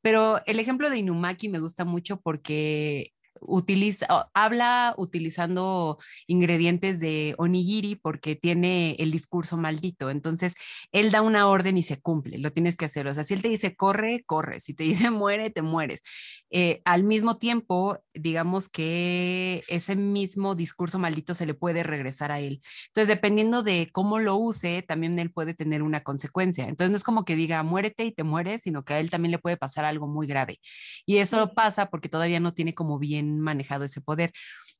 [0.00, 7.96] pero el ejemplo de Inumaki me gusta mucho porque utiliza, habla utilizando ingredientes de onigiri
[7.96, 10.10] porque tiene el discurso maldito.
[10.10, 10.54] Entonces,
[10.92, 13.06] él da una orden y se cumple, lo tienes que hacer.
[13.06, 14.60] O sea, si él te dice corre, corre.
[14.60, 16.02] Si te dice muere, te mueres.
[16.50, 22.40] Eh, al mismo tiempo, digamos que ese mismo discurso maldito se le puede regresar a
[22.40, 22.60] él.
[22.88, 26.64] Entonces, dependiendo de cómo lo use, también él puede tener una consecuencia.
[26.64, 29.32] Entonces, no es como que diga muérete y te mueres, sino que a él también
[29.32, 30.60] le puede pasar algo muy grave.
[31.04, 34.32] Y eso pasa porque todavía no tiene como bien manejado ese poder.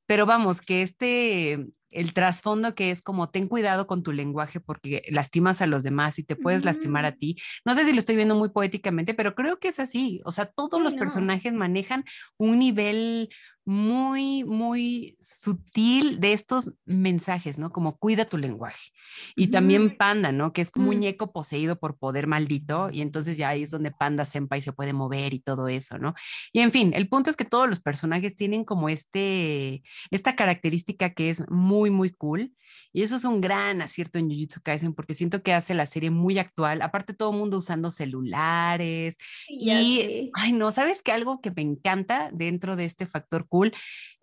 [0.07, 5.03] Pero vamos, que este, el trasfondo que es como ten cuidado con tu lenguaje porque
[5.11, 7.37] lastimas a los demás y te puedes lastimar a ti.
[7.65, 10.21] No sé si lo estoy viendo muy poéticamente, pero creo que es así.
[10.25, 12.05] O sea, todos los personajes manejan
[12.37, 13.31] un nivel
[13.67, 17.73] muy, muy sutil de estos mensajes, ¿no?
[17.73, 18.93] Como cuida tu lenguaje.
[19.35, 20.53] Y también Panda, ¿no?
[20.53, 20.99] Que es como un mm.
[20.99, 24.93] muñeco poseído por poder maldito y entonces ya ahí es donde Panda Senpai se puede
[24.93, 26.15] mover y todo eso, ¿no?
[26.53, 31.11] Y en fin, el punto es que todos los personajes tienen como este, esta característica
[31.11, 32.53] que es muy, muy cool.
[32.93, 36.11] Y eso es un gran acierto en Jujutsu Kaisen porque siento que hace la serie
[36.11, 36.83] muy actual.
[36.83, 39.17] Aparte, todo el mundo usando celulares.
[39.49, 41.13] y, ay, no, ¿sabes qué?
[41.13, 43.56] Algo que me encanta dentro de este factor cool,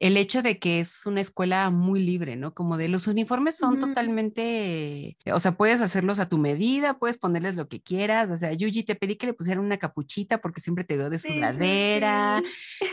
[0.03, 2.53] el hecho de que es una escuela muy libre, ¿no?
[2.53, 7.55] Como de los uniformes son totalmente, o sea, puedes hacerlos a tu medida, puedes ponerles
[7.55, 8.29] lo que quieras.
[8.29, 11.19] O sea, Yuji, te pedí que le pusieran una capuchita porque siempre te veo de
[11.19, 12.43] sudadera.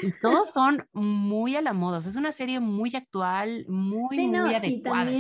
[0.03, 1.99] Y todos son muy a la moda.
[1.99, 5.11] O sea, es una serie muy actual, muy, muy adecuada.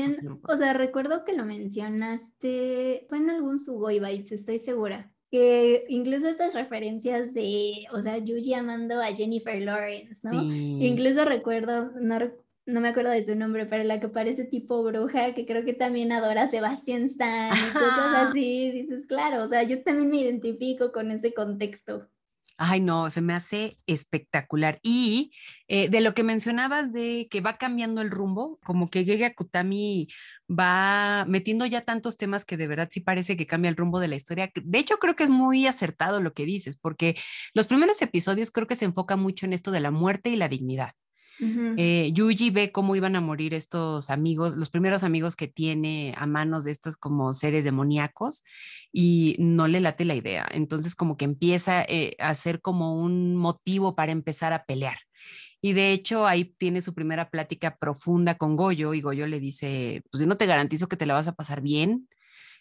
[0.44, 6.28] o sea, recuerdo que lo mencionaste, fue en algún Sugoi Bites, estoy segura que incluso
[6.28, 10.42] estas referencias de, o sea, Yuji amando a Jennifer Lawrence, ¿no?
[10.42, 12.18] Incluso recuerdo, no,
[12.66, 15.72] no, me acuerdo de su nombre, pero la que parece tipo bruja, que creo que
[15.72, 20.20] también adora a Sebastian Stan y cosas así, dices, claro, o sea, yo también me
[20.20, 22.08] identifico con ese contexto.
[22.62, 24.80] Ay, no, se me hace espectacular.
[24.82, 25.32] Y
[25.66, 30.08] eh, de lo que mencionabas de que va cambiando el rumbo, como que Gege Kutami
[30.46, 34.08] va metiendo ya tantos temas que de verdad sí parece que cambia el rumbo de
[34.08, 34.50] la historia.
[34.54, 37.16] De hecho, creo que es muy acertado lo que dices, porque
[37.54, 40.48] los primeros episodios creo que se enfoca mucho en esto de la muerte y la
[40.50, 40.92] dignidad.
[41.76, 46.26] Eh, Yuji ve cómo iban a morir estos amigos, los primeros amigos que tiene a
[46.26, 48.44] manos de estos como seres demoníacos
[48.92, 50.46] y no le late la idea.
[50.52, 54.98] Entonces como que empieza eh, a ser como un motivo para empezar a pelear.
[55.62, 60.02] Y de hecho ahí tiene su primera plática profunda con Goyo y Goyo le dice,
[60.10, 62.08] pues yo no te garantizo que te la vas a pasar bien.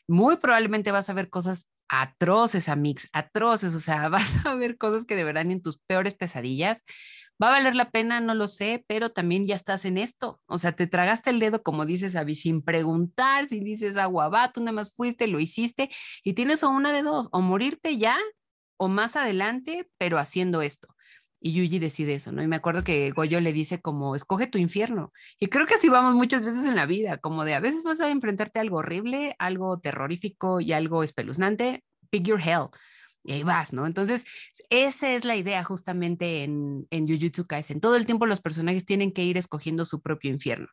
[0.07, 5.05] Muy probablemente vas a ver cosas atroces, Amix, atroces, o sea, vas a ver cosas
[5.05, 6.83] que de verdad ni en tus peores pesadillas
[7.41, 8.19] ¿Va a valer la pena?
[8.19, 10.41] No lo sé, pero también ya estás en esto.
[10.45, 14.52] O sea, te tragaste el dedo, como dices, Abby, sin preguntar, si dices agua va,
[14.52, 15.89] tú nada más fuiste, lo hiciste
[16.23, 18.17] y tienes una de dos, o morirte ya
[18.78, 20.89] o más adelante, pero haciendo esto.
[21.41, 22.43] Y Yuji decide eso, ¿no?
[22.43, 25.13] Y me acuerdo que Goyo le dice como, escoge tu infierno.
[25.39, 28.02] Y creo que así vamos muchas veces en la vida, como de a veces vas
[28.02, 32.69] a enfrentarte a algo horrible, algo terrorífico y algo espeluznante, pick your hell
[33.23, 33.86] y ahí vas, ¿no?
[33.86, 34.25] Entonces,
[34.69, 37.82] esa es la idea justamente en, en Jujutsu Kaisen.
[37.82, 40.67] Todo el tiempo los personajes tienen que ir escogiendo su propio infierno.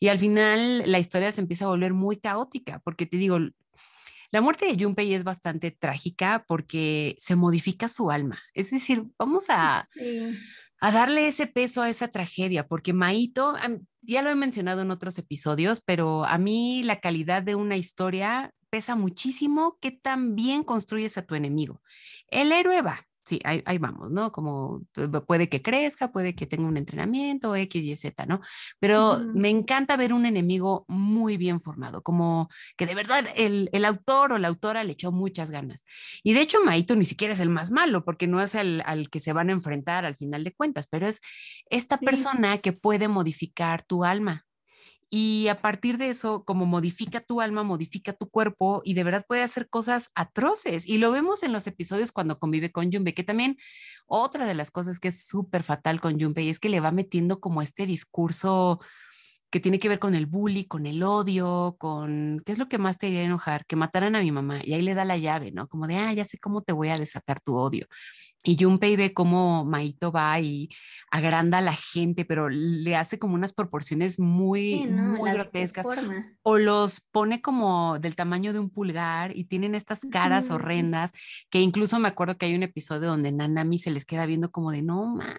[0.00, 3.38] Y al final la historia se empieza a volver muy caótica, porque te digo,
[4.30, 8.42] la muerte de Junpei es bastante trágica porque se modifica su alma.
[8.52, 9.88] Es decir, vamos a,
[10.80, 13.54] a darle ese peso a esa tragedia, porque Maito,
[14.02, 18.52] ya lo he mencionado en otros episodios, pero a mí la calidad de una historia
[18.74, 21.80] pesa muchísimo que tan bien construyes a tu enemigo.
[22.26, 24.32] El héroe va, sí, ahí, vamos, ¿no?
[24.32, 24.82] Como
[25.28, 28.40] puede que crezca, puede que tenga un entrenamiento, X, Y, Z, ¿no?
[28.80, 33.84] Pero me encanta ver un enemigo muy bien formado, como que de verdad el, el,
[33.84, 35.84] autor o la autora le echó muchas ganas.
[36.24, 39.08] Y de hecho, Maito ni siquiera es el más malo, porque no es el al
[39.08, 41.20] que se van a enfrentar al final de cuentas, pero es
[41.70, 44.46] esta persona que puede modificar tu alma,
[45.16, 49.24] y a partir de eso, como modifica tu alma, modifica tu cuerpo y de verdad
[49.24, 50.88] puede hacer cosas atroces.
[50.88, 53.56] Y lo vemos en los episodios cuando convive con Junpei, que también
[54.08, 57.38] otra de las cosas que es súper fatal con Junpei es que le va metiendo
[57.38, 58.80] como este discurso
[59.52, 62.78] que tiene que ver con el bullying, con el odio, con qué es lo que
[62.78, 64.62] más te iba a enojar, que mataran a mi mamá.
[64.64, 65.68] Y ahí le da la llave, ¿no?
[65.68, 67.86] Como de, ah, ya sé cómo te voy a desatar tu odio.
[68.46, 70.68] Y Junpei ve cómo Maito va y
[71.10, 75.86] agranda a la gente, pero le hace como unas proporciones muy, muy grotescas.
[76.42, 81.12] O los pone como del tamaño de un pulgar y tienen estas caras horrendas,
[81.48, 84.70] que incluso me acuerdo que hay un episodio donde Nanami se les queda viendo como
[84.70, 85.30] de, no mami,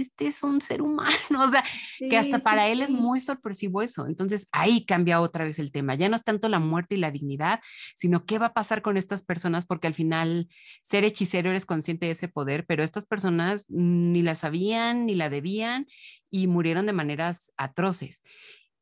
[0.00, 1.12] este es un ser humano.
[1.42, 1.64] O sea,
[1.98, 4.06] que hasta para él es muy sorpresivo eso.
[4.06, 5.94] Entonces ahí cambia otra vez el tema.
[5.96, 7.60] Ya no es tanto la muerte y la dignidad,
[7.96, 10.48] sino qué va a pasar con estas personas, porque al final
[10.82, 15.30] ser hechicero eres consciente de ese poder pero estas personas ni la sabían ni la
[15.30, 15.86] debían
[16.30, 18.22] y murieron de maneras atroces.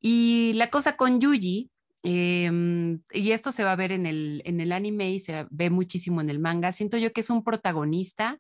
[0.01, 1.71] Y la cosa con Yuji,
[2.03, 5.71] em, y esto se va a ver en el, en el anime y se ve
[5.71, 8.39] muchísimo en el manga, siento yo que es un protagonista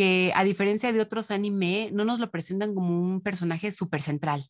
[0.00, 4.42] que a diferencia de otros anime, no nos lo presentan como un personaje súper central.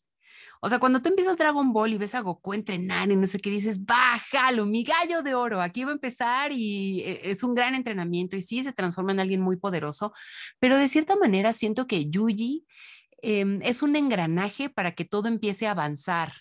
[0.61, 3.37] O sea, cuando tú empiezas Dragon Ball y ves a Goku entrenar y no sé
[3.39, 7.53] qué dices, bájalo, mi gallo de oro, aquí va a empezar y e, es un
[7.53, 10.13] gran entrenamiento y sí se transforma en alguien muy poderoso,
[10.57, 12.65] pero de cierta manera siento que Yuji
[13.21, 16.31] em, es un engranaje para que todo empiece a avanzar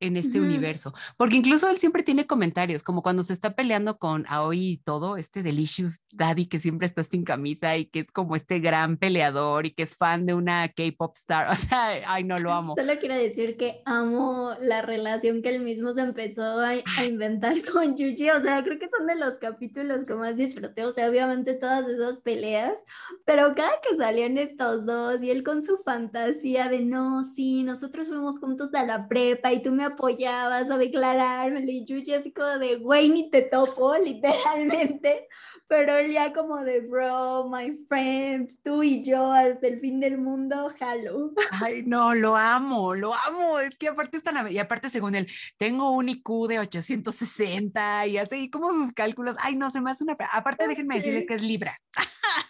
[0.00, 4.24] en este universo, porque incluso él siempre tiene comentarios, como cuando se está peleando con
[4.28, 8.36] Aoi y todo, este Delicious Daddy que siempre está sin camisa y que es como
[8.36, 12.38] este gran peleador y que es fan de una K-pop star, o sea, ay, no
[12.38, 12.74] lo amo.
[12.76, 17.54] Solo quiero decir que amo la relación que él mismo se empezó a, a inventar
[17.72, 21.08] con Yuji, o sea, creo que son de los capítulos que más disfruté, o sea,
[21.08, 22.78] obviamente todas esas peleas,
[23.24, 28.08] pero cada que salían estos dos y él con su fantasía de no, sí, nosotros
[28.08, 32.58] fuimos juntos a la prepa y tú me apoyabas a declararme, y Yuji así como
[32.58, 35.28] de, güey, te topo, literalmente,
[35.68, 40.16] pero él ya como de, bro, my friend, tú y yo hasta el fin del
[40.16, 41.32] mundo, jalo.
[41.62, 45.28] Ay, no, lo amo, lo amo, es que aparte están, y aparte según él,
[45.58, 50.04] tengo un IQ de 860 y así como sus cálculos, ay, no, se me hace
[50.04, 51.78] una, aparte déjenme decirle que es Libra.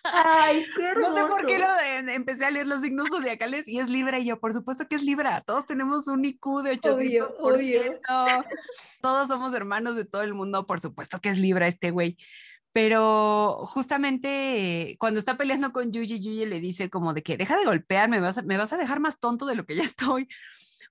[0.04, 1.66] Ay, qué No sé por qué lo
[2.12, 5.02] empecé a leer los signos zodiacales y es Libra y yo, por supuesto que es
[5.02, 7.35] Libra, todos tenemos un IQ de 800
[9.00, 12.16] todos somos hermanos de todo el mundo, por supuesto que es Libra este güey.
[12.81, 17.64] Pero justamente cuando está peleando con Yuji, Yuji le dice como de que deja de
[17.64, 20.29] golpear, me vas a, me vas a dejar más tonto de lo que ya estoy.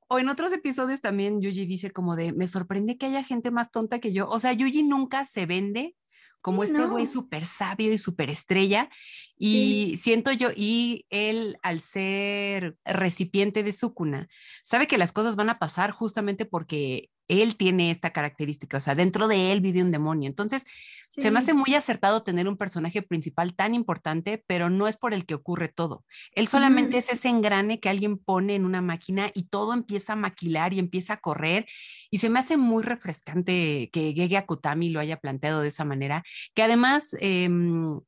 [0.10, 3.71] O en otros episodios también Yuji dice como de, me sorprende que haya gente más
[3.71, 4.28] tonta que yo.
[4.28, 5.95] O sea, Yuji nunca se vende
[6.41, 8.89] como este güey súper sabio y súper estrella.
[9.38, 14.28] Y siento yo, y él al ser recipiente de Sukuna,
[14.62, 18.95] sabe que las cosas van a pasar justamente porque él tiene esta característica, o sea,
[18.95, 20.30] dentro de él vive un demonio.
[20.30, 20.65] Entonces,
[21.10, 25.13] se me hace muy acertado tener un personaje principal tan importante, pero no es por
[25.13, 26.06] el que ocurre todo.
[26.34, 30.15] Él solamente es ese engrane que alguien pone en una máquina y todo empieza a
[30.15, 31.65] maquilar y empieza a correr.
[32.12, 36.24] Y se me hace muy refrescante que Gege Akutami lo haya planteado de esa manera,
[36.54, 37.50] que además, eh,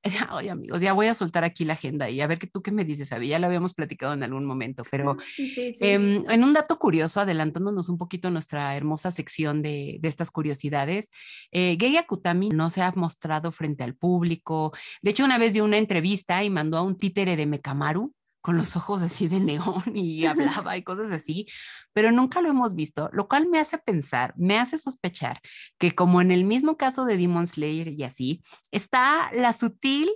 [0.30, 2.72] ay amigos, ya voy a soltar aquí la agenda y a ver que tú qué
[2.72, 5.18] me dices, Abby, ya lo habíamos platicado en algún momento, pero
[5.80, 11.10] em, en un dato curioso, adelantándonos un poquito nuestra hermosa sección de, de estas curiosidades,
[11.52, 14.74] eh, Gege Akutami no se ha mostrado frente al público.
[15.02, 18.58] De hecho, una vez dio una entrevista y mandó a un títere de Mekamaru con
[18.58, 21.48] los ojos así de neón y hablaba y cosas así,
[21.94, 25.42] pero nunca lo hemos visto, lo cual me hace pensar, me hace sospechar
[25.78, 30.10] que como en el mismo caso de Demon Slayer y así, está la sutil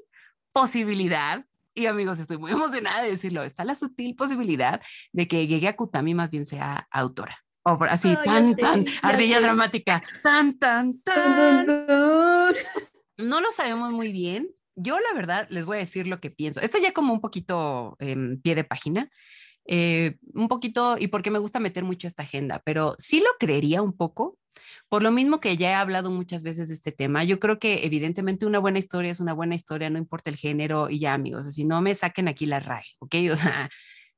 [0.52, 4.82] posibilidad y amigos, estoy muy emocionada de decirlo, está la sutil posibilidad
[5.12, 7.38] de que llegue a Kutami más bien sea autora.
[7.66, 11.66] O así, tan, tan, ardilla dramática, tan, tan, tan.
[11.66, 12.23] No
[13.18, 16.62] lo sabemos muy bien, yo la verdad les voy a decir lo que pienso.
[16.62, 19.10] Esto ya como un poquito en pie de página,
[19.66, 23.82] eh, un poquito, y porque me gusta meter mucho esta agenda, pero sí lo creería
[23.82, 24.38] un poco,
[24.90, 27.24] por lo mismo que ya he hablado muchas veces de este tema.
[27.24, 30.90] Yo creo que evidentemente una buena historia es una buena historia, no importa el género,
[30.90, 33.16] y ya amigos, así no me saquen aquí la RAE, ¿ok?
[33.34, 33.70] O sea,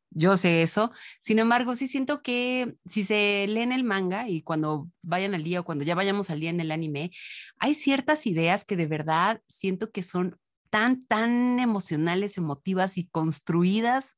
[0.10, 0.92] yo sé eso.
[1.20, 5.62] Sin embargo, sí siento que si se leen el manga y cuando vayan al día
[5.62, 7.12] o cuando ya vayamos al día en el anime,
[7.60, 10.38] hay ciertas ideas que de verdad siento que son
[10.70, 14.18] tan, tan emocionales, emotivas y construidas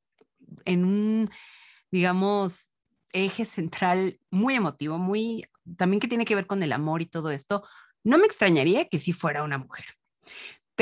[0.65, 1.29] en un,
[1.91, 2.71] digamos,
[3.11, 5.45] eje central muy emotivo, muy,
[5.77, 7.63] también que tiene que ver con el amor y todo esto.
[8.03, 9.85] No me extrañaría que sí fuera una mujer.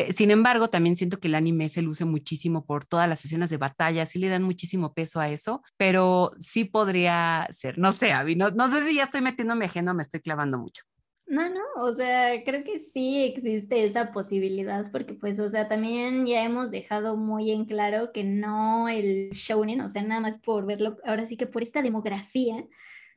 [0.09, 3.57] Sin embargo, también siento que el anime se luce muchísimo por todas las escenas de
[3.57, 8.35] batalla, sí le dan muchísimo peso a eso, pero sí podría ser, no sé, Abby,
[8.35, 10.83] no, no sé si ya estoy metiéndome ajeno, me estoy clavando mucho.
[11.27, 16.27] No, no, o sea, creo que sí existe esa posibilidad porque pues, o sea, también
[16.27, 20.67] ya hemos dejado muy en claro que no el shounen, o sea, nada más por
[20.67, 22.63] verlo, ahora sí que por esta demografía,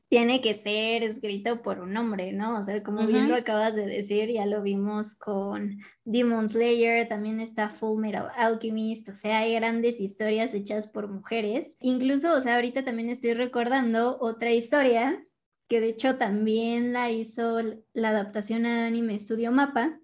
[0.09, 2.59] tiene que ser escrito por un hombre, ¿no?
[2.59, 7.41] O sea, como bien lo acabas de decir, ya lo vimos con Demon Slayer, también
[7.41, 11.69] está Full Metal Alchemist, o sea, hay grandes historias hechas por mujeres.
[11.81, 15.23] Incluso, o sea, ahorita también estoy recordando otra historia
[15.69, 17.61] que de hecho también la hizo
[17.93, 19.99] la adaptación a anime Studio Mapa,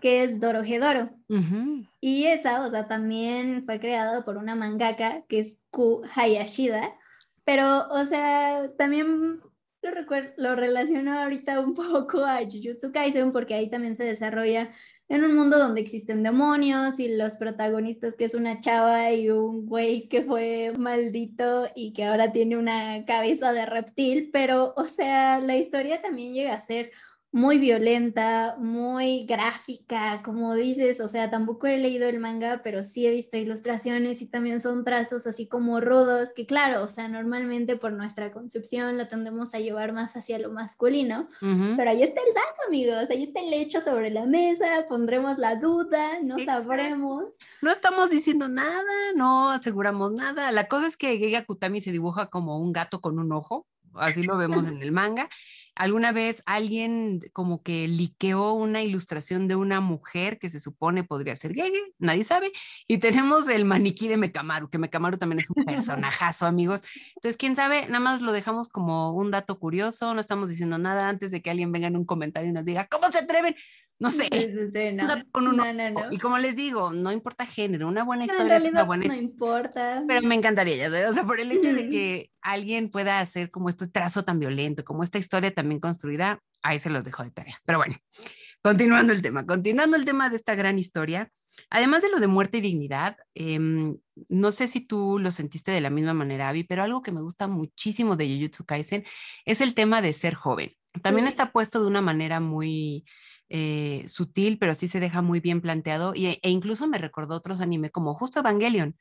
[0.00, 1.10] que es Dorohedoro.
[2.00, 6.94] Y esa, o sea, también fue creada por una mangaka que es Ku Hayashida
[7.44, 9.40] pero, o sea, también
[9.82, 9.90] lo,
[10.36, 14.70] lo relaciono ahorita un poco a Jujutsu Kaisen porque ahí también se desarrolla
[15.10, 19.66] en un mundo donde existen demonios y los protagonistas que es una chava y un
[19.66, 25.40] güey que fue maldito y que ahora tiene una cabeza de reptil, pero o sea,
[25.40, 26.92] la historia también llega a ser
[27.32, 33.06] muy violenta, muy gráfica, como dices, o sea, tampoco he leído el manga, pero sí
[33.06, 37.76] he visto ilustraciones y también son trazos así como rudos, que claro, o sea, normalmente
[37.76, 42.34] por nuestra concepción lo tendemos a llevar más hacia lo masculino, pero ahí está el
[42.34, 47.26] dato, amigos, ahí está el hecho sobre la mesa, pondremos la duda, no sabremos.
[47.62, 48.82] No estamos diciendo nada,
[49.14, 53.20] no aseguramos nada, la cosa es que Giga Kutami se dibuja como un gato con
[53.20, 55.28] un ojo, así lo vemos en el manga,
[55.80, 61.34] Alguna vez alguien como que liqueó una ilustración de una mujer que se supone podría
[61.36, 62.52] ser gay, nadie sabe.
[62.86, 66.82] Y tenemos el maniquí de Mecamaru, que Mecamaru también es un personajazo, amigos.
[67.16, 71.08] Entonces, quién sabe, nada más lo dejamos como un dato curioso, no estamos diciendo nada
[71.08, 73.56] antes de que alguien venga en un comentario y nos diga, ¿cómo se atreven?
[74.00, 74.28] No sé,
[76.10, 79.22] Y como les digo, no importa género, una buena historia es una buena historia.
[79.22, 80.04] No importa.
[80.08, 83.88] Pero me encantaría, o sea, por el hecho de que alguien pueda hacer como este
[83.88, 87.60] trazo tan violento, como esta historia también construida, ahí se los dejo de tarea.
[87.66, 87.94] Pero bueno,
[88.62, 91.30] continuando el tema, continuando el tema de esta gran historia,
[91.68, 93.98] además de lo de muerte y dignidad, em,
[94.30, 97.20] no sé si tú lo sentiste de la misma manera, Abby, pero algo que me
[97.20, 99.04] gusta muchísimo de Jujutsu Kaisen
[99.44, 100.72] es el tema de ser joven.
[101.02, 103.04] También está puesto de una manera muy
[103.50, 106.14] eh, sutil, pero sí se deja muy bien planteado.
[106.14, 108.96] Y, e incluso me recordó otros anime como justo Evangelion.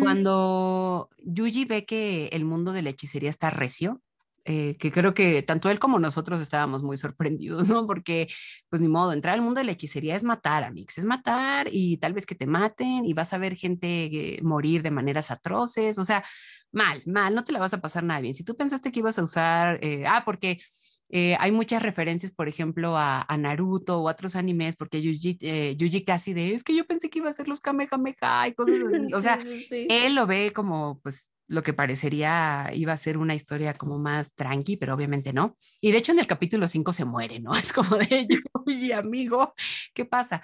[0.00, 4.00] Cuando Yuji ve que el mundo de la hechicería está recio,
[4.46, 7.86] eh, que creo que tanto él como nosotros estábamos muy sorprendidos, ¿no?
[7.86, 8.28] Porque,
[8.70, 11.98] pues ni modo, entrar al mundo de la hechicería es matar, Amix, es matar y
[11.98, 16.04] tal vez que te maten y vas a ver gente morir de maneras atroces, o
[16.06, 16.24] sea,
[16.72, 18.34] mal, mal, no te la vas a pasar nada bien.
[18.34, 20.60] Si tú pensaste que ibas a usar, eh, ah, porque
[21.10, 26.04] eh, hay muchas referencias, por ejemplo, a, Naruto o otros animes, porque Yuji, eh, Yuji,
[26.04, 29.12] casi de, es que yo pensé que iba a ser los Kamehameha y cosas así.
[29.14, 29.38] O sea,
[29.70, 34.34] él lo ve como, pues, lo que parecería iba a ser una historia como más
[34.34, 35.56] tranqui, pero obviamente no.
[35.80, 37.52] Y de hecho en el capítulo 5 se muere, ¿no?
[37.64, 38.26] Es como de,
[38.66, 39.54] Yuji, amigo,
[39.92, 40.40] ¿qué pasa?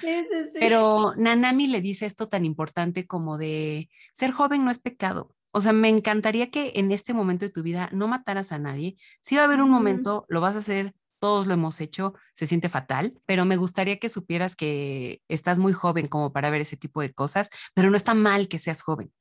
[0.53, 5.35] pero Nanami le dice esto tan importante como de, ser joven no es pecado.
[5.53, 8.97] O sea, me encantaría que en este momento de tu vida no mataras a nadie.
[9.21, 12.47] Si va a haber un momento, lo vas a hacer, todos lo hemos hecho, se
[12.47, 16.77] siente fatal, pero me gustaría que supieras que estás muy joven como para ver ese
[16.77, 19.13] tipo de cosas, pero no está mal que seas joven.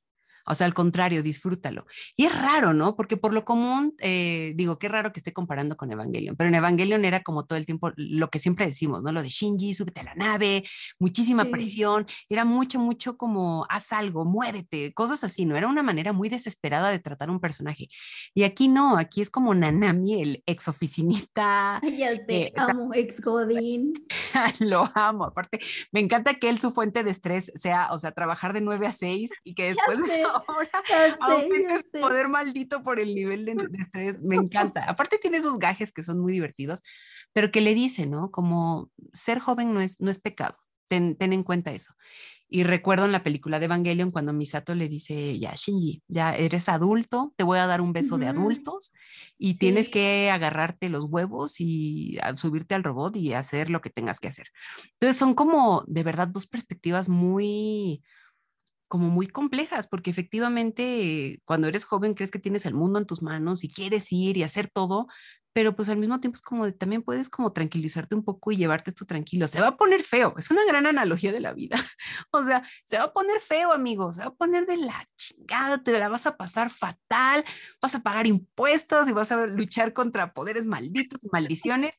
[0.45, 1.86] O sea, al contrario, disfrútalo.
[2.15, 2.95] Y es raro, ¿no?
[2.95, 6.56] Porque por lo común, eh, digo, qué raro que esté comparando con Evangelion, pero en
[6.56, 9.12] Evangelion era como todo el tiempo lo que siempre decimos, ¿no?
[9.12, 10.63] Lo de Shinji, súbete a la nave,
[10.99, 15.58] muchísima presión, era mucho, mucho como haz algo, muévete, cosas así, ¿no?
[15.58, 17.89] Era una manera muy desesperada de tratar un personaje.
[18.34, 21.82] Y aquí no, aquí es como Nanami, el ex oficinista.
[21.99, 23.93] Ya sé, eh, amo, ex Godín.
[24.60, 25.60] lo amo, aparte,
[25.91, 28.93] me encanta que él su fuente de estrés sea, o sea, trabajar de 9 a
[28.93, 30.28] 6 y que después de eso
[31.19, 34.19] ahora poder maldito por el nivel de, estrés.
[34.21, 34.86] Me encanta.
[34.86, 36.84] Aparte tiene esos gajes que son muy divertidos,
[37.34, 38.32] pero que le dice, ¿no?
[38.32, 40.57] Como ser joven no es, no es pecado.
[40.88, 41.93] Ten, ten en cuenta eso.
[42.51, 46.67] Y recuerdo en la película de Evangelion cuando Misato le dice, ya Shinji, ya eres
[46.67, 48.91] adulto, te voy a dar un beso de adultos
[49.38, 54.19] y tienes que agarrarte los huevos y subirte al robot y hacer lo que tengas
[54.19, 54.47] que hacer.
[54.93, 58.01] Entonces son como de verdad dos perspectivas muy,
[58.89, 63.21] como muy complejas, porque efectivamente cuando eres joven crees que tienes el mundo en tus
[63.21, 65.07] manos y quieres ir y hacer todo,
[65.53, 68.89] pero pues al mismo tiempo es como también puedes como tranquilizarte un poco y llevarte
[68.89, 69.47] esto tranquilo.
[69.47, 71.77] Se va a poner feo, es una gran analogía de la vida.
[72.31, 75.83] o sea, se va a poner feo, amigos, se va a poner de la chingada,
[75.83, 77.43] te la vas a pasar fatal,
[77.81, 81.97] vas a pagar impuestos y vas a luchar contra poderes malditos y maldiciones,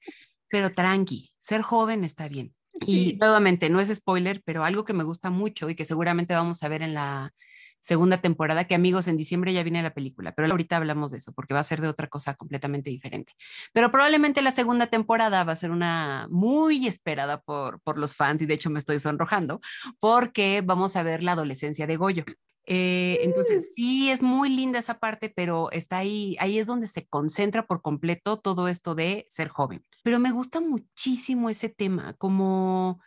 [0.48, 2.54] pero tranqui, ser joven está bien.
[2.80, 6.62] Y nuevamente, no es spoiler, pero algo que me gusta mucho y que seguramente vamos
[6.62, 7.32] a ver en la
[7.80, 11.32] segunda temporada, que amigos, en diciembre ya viene la película, pero ahorita hablamos de eso
[11.32, 13.32] porque va a ser de otra cosa completamente diferente.
[13.72, 18.42] Pero probablemente la segunda temporada va a ser una muy esperada por, por los fans
[18.42, 19.60] y de hecho me estoy sonrojando
[19.98, 22.24] porque vamos a ver la adolescencia de Goyo.
[22.72, 23.72] Eh, entonces, mm.
[23.74, 27.82] sí, es muy linda esa parte, pero está ahí, ahí es donde se concentra por
[27.82, 29.84] completo todo esto de ser joven.
[30.04, 33.00] Pero me gusta muchísimo ese tema, como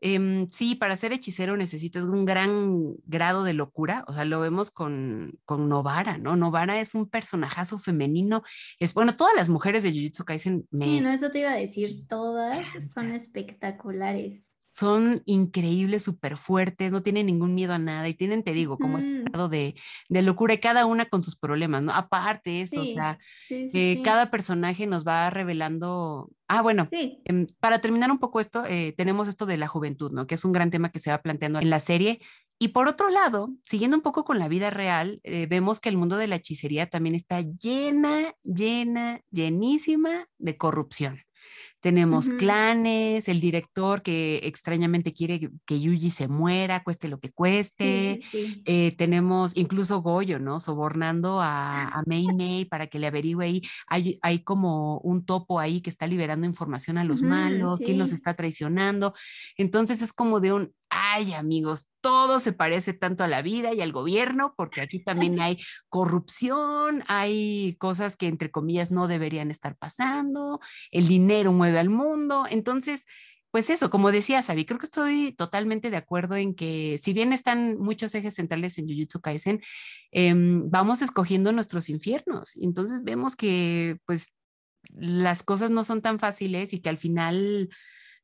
[0.00, 4.70] Em, sí, para ser hechicero necesitas un gran grado de locura, o sea, lo vemos
[4.70, 6.36] con, con Novara, ¿no?
[6.36, 8.44] Novara es un personajazo femenino,
[8.78, 10.84] es bueno, todas las mujeres de Jujutsu Kaisen me...
[10.84, 14.47] Sí, no, eso te iba a decir, todas son espectaculares
[14.78, 18.98] son increíbles, súper fuertes, no tienen ningún miedo a nada y tienen, te digo, como
[18.98, 19.74] este grado de,
[20.08, 21.92] de, locura y cada una con sus problemas, ¿no?
[21.92, 23.18] Aparte eso, o sea,
[23.50, 26.30] eh, cada personaje nos va revelando...
[26.46, 30.26] Ah, bueno, em, para terminar un poco esto, eh, tenemos esto de la juventud, ¿no?
[30.26, 32.20] Que es un gran tema que se va planteando en la serie.
[32.60, 35.96] Y por otro lado, siguiendo un poco con la vida real, eh, vemos que el
[35.96, 41.20] mundo de la hechicería también está llena, llena, llenísima de corrupción.
[41.80, 48.20] Tenemos clanes, el director que extrañamente quiere que Yuji se muera, cueste lo que cueste.
[48.32, 50.58] Eh, tenemos incluso Goyo, ¿no?
[50.58, 53.62] Sobornando a, a Mei Mei para que le averigüe ahí.
[53.86, 58.10] Hay, hay, como un topo ahí que está liberando información a los malos, quién los
[58.10, 59.14] está traicionando.
[59.56, 63.80] Entonces es como de un, ay amigos, todo se parece tanto a la vida y
[63.80, 65.58] al gobierno, porque aquí también hay
[65.88, 70.60] corrupción, hay cosas que entre comillas no deberían estar pasando,
[70.90, 72.46] el dinero mueve al mundo.
[72.48, 73.04] Entonces,
[73.50, 77.32] pues eso, como decía Sabi, creo que estoy totalmente de acuerdo en que si bien
[77.32, 79.60] están muchos ejes centrales en Jujutsu Kaisen,
[80.12, 82.56] em, vamos escogiendo nuestros infiernos.
[82.56, 84.34] Entonces vemos que pues
[84.90, 87.70] las cosas no son tan fáciles y que al final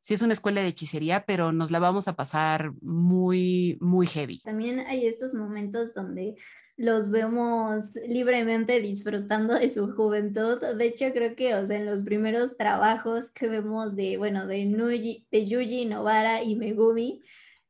[0.05, 4.39] sí es una escuela de hechicería, pero nos la vamos a pasar muy, muy heavy.
[4.41, 6.37] También hay estos momentos donde
[6.77, 10.61] los vemos libremente disfrutando de su juventud.
[10.61, 14.67] De hecho, creo que, o sea, en los primeros trabajos que vemos de, bueno, de,
[14.67, 17.23] Nuji, de Yuji, Novara y Megumi,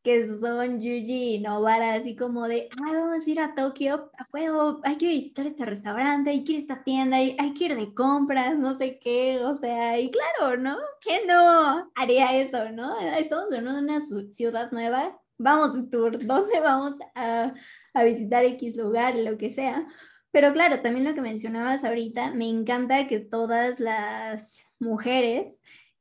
[0.04, 4.24] que son Yuji y Novara, así como de, ah, vamos a ir a Tokio, a
[4.24, 7.64] juego, hay que visitar este restaurante, hay que ir a esta tienda, hay, hay, que
[7.64, 10.76] ir de compras, no sé qué, o sea, y claro, ¿no?
[11.00, 13.00] ¿Quién no haría eso, no?
[13.00, 14.00] Estamos en una
[14.30, 17.54] ciudad nueva, vamos de tour, ¿dónde vamos a,
[17.94, 19.86] a visitar X lugar, lo que sea?
[20.32, 25.58] Pero claro, también lo que mencionabas ahorita, me encanta que todas las mujeres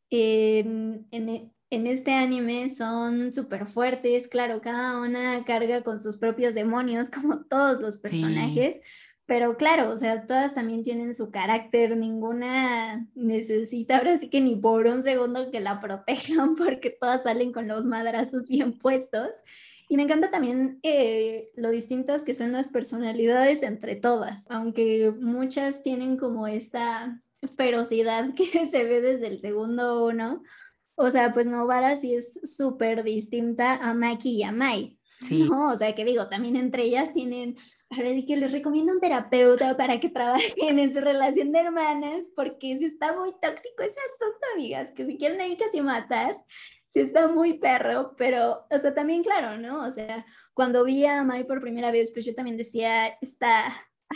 [0.10, 6.53] en, en, en este anime son súper fuertes, claro, cada una carga con sus propios
[6.53, 8.80] demonios, como todos los personajes,
[9.26, 14.55] pero claro, o sea, todas también tienen su carácter, ninguna necesita ahora sí que ni
[14.55, 19.30] por un segundo que la protejan, porque todas salen con los madrazos bien puestos.
[19.89, 25.84] Y me encanta también eh, lo distintas que son las personalidades entre todas, aunque muchas
[25.84, 27.21] tienen como esta
[27.57, 30.43] ferocidad que se ve desde el segundo uno
[30.96, 35.00] o sea, pues Novara sí es súper distinta a Maki y a Mai.
[35.20, 35.48] Sí.
[35.50, 35.72] ¿no?
[35.72, 37.56] O sea, que digo, también entre ellas tienen,
[37.89, 42.26] ahora sí que les recomiendo un terapeuta para que trabajen en su relación de hermanas,
[42.36, 46.38] porque si está muy tóxico ese asunto, amigas, que si quieren ahí casi matar,
[46.88, 49.86] si está muy perro, pero, o sea, también claro, ¿no?
[49.88, 53.72] O sea, cuando vi a Mai por primera vez, pues yo también decía, está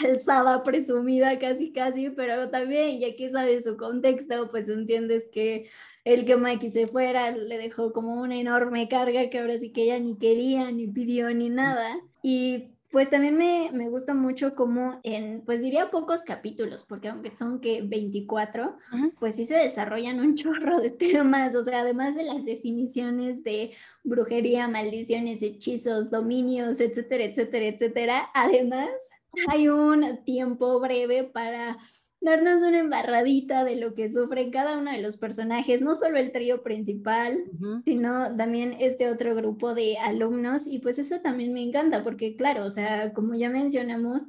[0.06, 5.70] alzada, presumida casi, casi, pero también, ya que sabes su contexto, pues entiendes que
[6.08, 9.84] el que Mikey se fuera le dejó como una enorme carga que ahora sí que
[9.84, 12.00] ella ni quería, ni pidió, ni nada.
[12.24, 17.36] Y pues también me, me gusta mucho como en, pues diría pocos capítulos, porque aunque
[17.36, 18.78] son que 24,
[19.20, 23.74] pues sí se desarrollan un chorro de temas, o sea, además de las definiciones de
[24.06, 28.90] brujería, maldiciones, hechizos, dominios, etcétera, etcétera, etcétera, además
[29.50, 31.78] hay un tiempo breve para
[32.20, 36.32] darnos una embarradita de lo que sufre cada uno de los personajes, no solo el
[36.32, 37.44] trío principal,
[37.86, 40.68] sino también este otro grupo de alumnos.
[40.68, 44.24] Y pues eso también me encanta, porque claro, o sea, como ya mencionamos,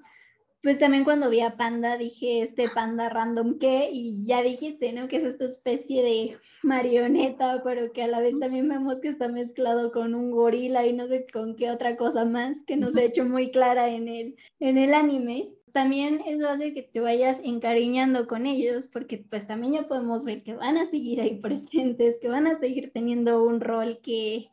[0.63, 5.09] pues también cuando vi a Panda dije, este Panda random qué, y ya dijiste, ¿no?
[5.09, 9.29] Que es esta especie de marioneta, pero que a la vez también vemos que está
[9.29, 13.03] mezclado con un gorila y no sé con qué otra cosa más que nos ha
[13.03, 18.27] hecho muy clara en el, en el anime también eso hace que te vayas encariñando
[18.27, 22.27] con ellos, porque pues también ya podemos ver que van a seguir ahí presentes, que
[22.27, 24.51] van a seguir teniendo un rol que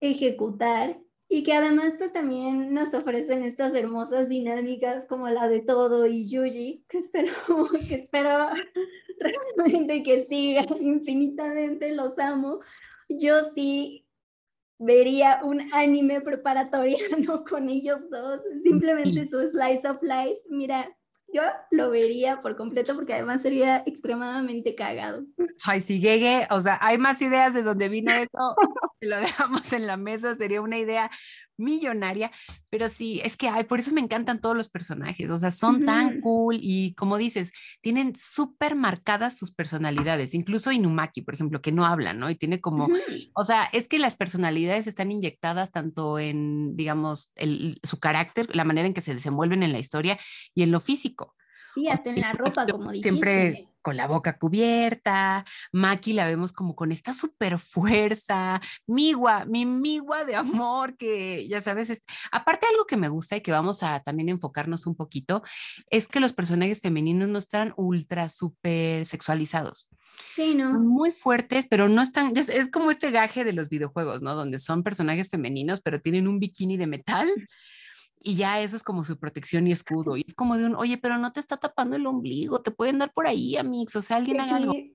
[0.00, 0.98] ejecutar
[1.28, 6.28] y que además pues también nos ofrecen estas hermosas dinámicas como la de Todo y
[6.28, 7.32] Yuji, que espero,
[7.88, 8.48] que espero
[9.20, 12.58] realmente que siga infinitamente, los amo.
[13.08, 14.03] Yo sí
[14.84, 20.40] vería un anime preparatoriano con ellos dos, simplemente su slice of life.
[20.48, 20.94] Mira,
[21.32, 25.24] yo lo vería por completo porque además sería extremadamente cagado.
[25.64, 28.54] Ay, si llegue, o sea, hay más ideas de dónde vino eso,
[29.00, 31.10] lo dejamos en la mesa, sería una idea
[31.56, 32.30] millonaria,
[32.70, 35.84] pero sí, es que, ay, por eso me encantan todos los personajes, o sea, son
[35.84, 41.72] tan cool y como dices, tienen súper marcadas sus personalidades, incluso Inumaki, por ejemplo, que
[41.72, 42.30] no habla, ¿no?
[42.30, 42.88] Y tiene como,
[43.34, 48.64] o sea, es que las personalidades están inyectadas tanto en, digamos, el, su carácter, la
[48.64, 50.18] manera en que se desenvuelven en la historia
[50.54, 51.34] y en lo físico.
[51.74, 53.08] Sí, hasta en la ropa, como dijiste.
[53.08, 59.66] Siempre con la boca cubierta, Maki la vemos como con esta super fuerza, Migua, mi
[59.66, 64.00] Migua de amor, que ya sabes, aparte algo que me gusta y que vamos a
[64.00, 65.42] también enfocarnos un poquito,
[65.90, 69.90] es que los personajes femeninos no están ultra super sexualizados.
[70.34, 70.72] Sí, ¿no?
[70.80, 74.34] Muy fuertes, pero no están, es como este gaje de los videojuegos, ¿no?
[74.34, 77.28] Donde son personajes femeninos, pero tienen un bikini de metal
[78.24, 80.16] y ya eso es como su protección y escudo.
[80.16, 82.98] Y es como de un, oye, pero no te está tapando el ombligo, te pueden
[82.98, 84.72] dar por ahí, amigos, o sea, alguien haga algo.
[84.72, 84.90] Eh,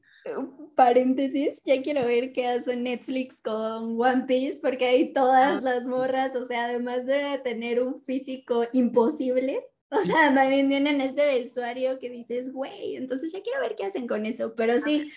[0.75, 5.61] paréntesis, ya quiero ver qué hace Netflix con One Piece, porque hay todas ah.
[5.61, 11.25] las morras, o sea, además de tener un físico imposible, o sea, también tienen este
[11.25, 15.11] vestuario que dices, güey, entonces ya quiero ver qué hacen con eso, pero sí.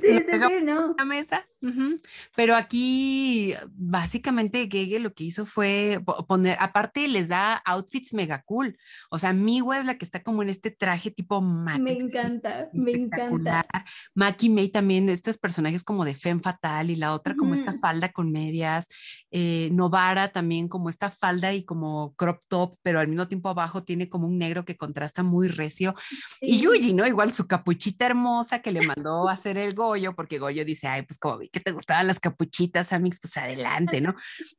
[0.00, 0.94] Sí, sí, no.
[0.96, 1.46] La mesa.
[2.36, 8.76] Pero aquí, básicamente, Gege lo que hizo fue poner, aparte les da outfits mega cool.
[9.10, 11.84] O sea, Miwa es la que está como en este traje tipo Matrix.
[11.84, 13.66] Me encanta, me encanta.
[14.14, 18.12] Maki May también, estos personajes como de Femme Fatal y la otra como esta falda
[18.12, 18.86] con medias.
[19.30, 23.82] Eh, Novara también como esta falda y como crop top, pero al mismo tiempo abajo
[23.82, 25.94] tiene como un negro que contrasta muy recio.
[26.40, 27.06] Y Yuji, ¿no?
[27.06, 31.02] Igual su capuchita hermosa que le mandó a hacer el Goyo, porque Goyo dice, ay,
[31.02, 34.14] pues como vi que te gustaban las capuchitas, Amix, pues adelante, ¿no?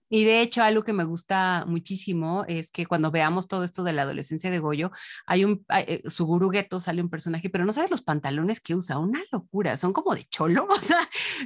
[0.09, 3.93] Y de hecho, algo que me gusta muchísimo es que cuando veamos todo esto de
[3.93, 4.91] la adolescencia de Goyo,
[5.25, 8.75] hay un, eh, su guru Gueto sale un personaje, pero no sabes los pantalones que
[8.75, 10.99] usa, una locura, son como de cholo, o sea,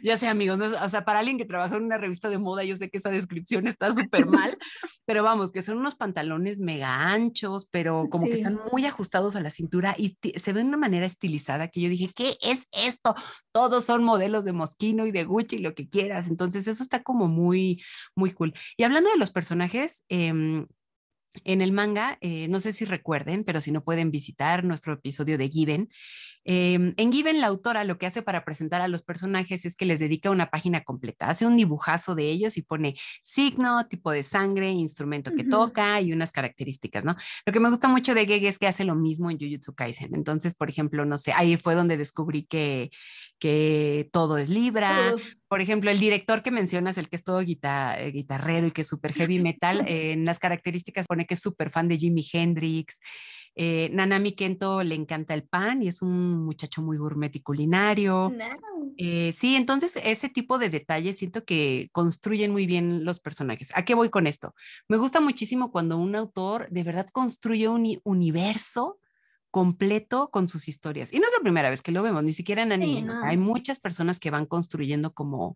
[0.03, 2.75] ya sé amigos, o sea, para alguien que trabaja en una revista de moda, yo
[2.75, 4.57] sé que esa descripción está súper mal,
[5.05, 7.28] pero vamos, que son unos pantalones mega anchos,
[7.71, 11.05] pero como que están muy ajustados a la cintura y se ve de una manera
[11.05, 13.15] estilizada que yo dije, ¿qué es esto?
[13.51, 17.27] Todos son modelos de Moschino y de Gucci, lo que quieras, entonces eso está como
[17.27, 17.83] muy,
[18.15, 18.53] muy cool.
[18.77, 20.67] Y hablando de los personajes, em,
[21.43, 25.37] en el manga, eh, no sé si recuerden, pero si no pueden visitar nuestro episodio
[25.37, 25.89] de Given.
[26.45, 29.85] Em, en Given, la autora lo que hace para presentar a los personajes es que
[29.85, 31.29] les dedica una página completa.
[31.29, 36.13] Hace un dibujazo de ellos y pone signo, tipo de sangre, instrumento que toca y
[36.13, 37.15] unas características, ¿no?
[37.45, 40.15] Lo que me gusta mucho de Gege es que hace lo mismo en Jujutsu Kaisen.
[40.15, 42.89] Entonces, por ejemplo, no sé, ahí fue donde descubrí que,
[43.37, 45.13] que todo es Libra.
[45.49, 48.87] Por ejemplo, el director que mencionas, el que es todo eh, guitarrero y que es
[48.87, 52.99] súper heavy metal, en las características pone que es súper fan de Jimi Hendrix.
[53.55, 58.33] Eh, Nanami Kento le encanta el pan y es un muchacho muy gourmet y culinario.
[58.95, 63.71] Eh, sí, entonces ese tipo de detalles siento que construyen muy bien los personajes.
[63.75, 64.55] ¿A qué voy con esto?
[64.87, 68.97] Me gusta muchísimo cuando un autor de verdad construye un universo
[69.51, 71.11] completo con sus historias.
[71.11, 73.11] Y no es la primera vez que lo vemos, ni siquiera en anime.
[73.23, 75.55] hay muchas personas que van construyendo como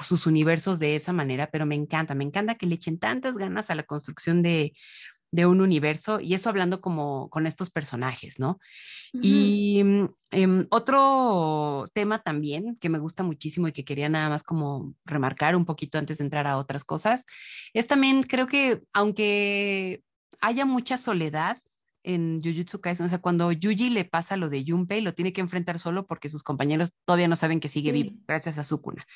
[0.00, 3.70] sus universos de esa manera, pero me encanta, me encanta que le echen tantas ganas
[3.70, 4.74] a la construcción de,
[5.34, 8.60] un universo y eso hablando como con estos personajes, ¿no?
[9.14, 14.42] Y mm, em, otro tema también que me gusta muchísimo y que quería nada más
[14.42, 17.24] como remarcar un poquito antes de entrar a otras cosas,
[17.72, 20.02] es también creo que aunque
[20.42, 21.62] haya mucha soledad,
[22.02, 25.40] en Jujutsu Kaisen, o sea, cuando Yuji le pasa lo de Junpei, lo tiene que
[25.40, 29.06] enfrentar solo porque sus compañeros todavía no saben que sigue vivo, gracias a Sukuna.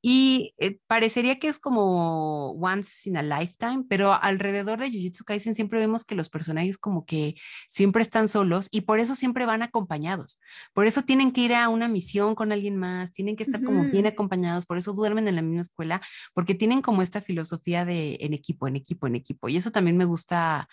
[0.00, 5.54] Y eh, parecería que es como once in a lifetime, pero alrededor de Jujutsu Kaisen
[5.54, 7.34] siempre vemos que los personajes como que
[7.68, 10.38] siempre están solos y por eso siempre van acompañados.
[10.72, 13.90] Por eso tienen que ir a una misión con alguien más, tienen que estar como
[13.90, 16.00] bien acompañados, por eso duermen en la misma escuela,
[16.32, 19.48] porque tienen como esta filosofía de en equipo, en equipo, en equipo.
[19.48, 20.68] Y eso también me gusta,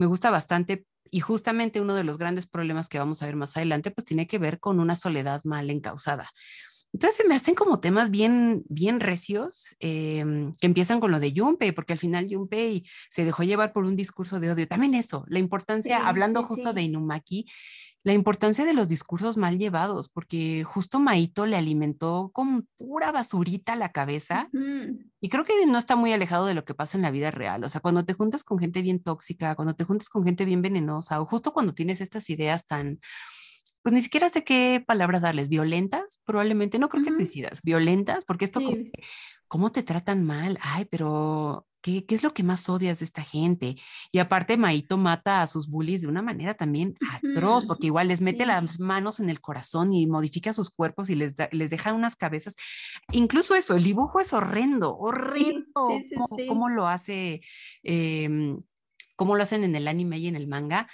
[0.00, 0.86] me gusta bastante.
[1.12, 4.26] Y justamente uno de los grandes problemas que vamos a ver más adelante, pues tiene
[4.26, 6.30] que ver con una soledad mal encausada.
[6.92, 11.32] Entonces se me hacen como temas bien, bien recios em, que empiezan con lo de
[11.36, 14.66] Junpei, porque al final Junpei se dejó llevar por un discurso de odio.
[14.66, 17.46] También eso, la importancia, hablando justo de Inumaki,
[18.02, 23.76] la importancia de los discursos mal llevados, porque justo Maito le alimentó con pura basurita
[23.76, 24.48] la cabeza
[25.20, 27.62] y creo que no está muy alejado de lo que pasa en la vida real.
[27.62, 30.62] O sea, cuando te juntas con gente bien tóxica, cuando te juntas con gente bien
[30.62, 33.00] venenosa o justo cuando tienes estas ideas tan
[33.82, 38.44] pues ni siquiera sé qué palabra darles, violentas, probablemente, no creo que suicidas, violentas, porque
[38.44, 38.60] esto,
[39.48, 40.58] ¿cómo te tratan mal?
[40.60, 43.76] Ay, pero ¿qué, ¿qué, es lo que más odias de esta gente?
[44.12, 48.20] Y aparte, Maito mata a sus bullies de una manera también atroz, porque igual les
[48.20, 52.16] mete las manos en el corazón y modifica sus cuerpos y les, les deja unas
[52.16, 52.56] cabezas.
[53.12, 55.88] Incluso eso, el dibujo es horrendo, horrendo,
[56.48, 57.40] cómo, lo hace,
[57.82, 58.60] em,
[59.16, 60.88] cómo lo hacen en el anime y en el manga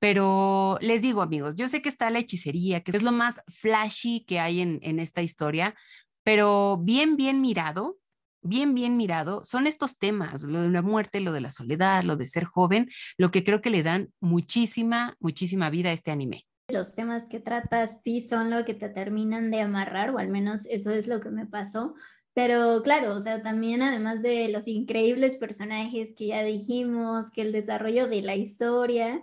[0.00, 4.24] pero les digo, amigos, yo sé que está la hechicería, que es lo más flashy
[4.24, 5.74] que hay en, en esta historia,
[6.22, 7.98] pero bien, bien mirado,
[8.42, 12.16] bien, bien mirado, son estos temas, lo de la muerte, lo de la soledad, lo
[12.16, 16.44] de ser joven, lo que creo que le dan muchísima, muchísima vida a este anime.
[16.68, 20.66] Los temas que tratas sí son lo que te terminan de amarrar, o al menos
[20.66, 21.94] eso es lo que me pasó.
[22.34, 27.52] Pero claro, o sea, también además de los increíbles personajes que ya dijimos, que el
[27.52, 29.20] desarrollo de la historia,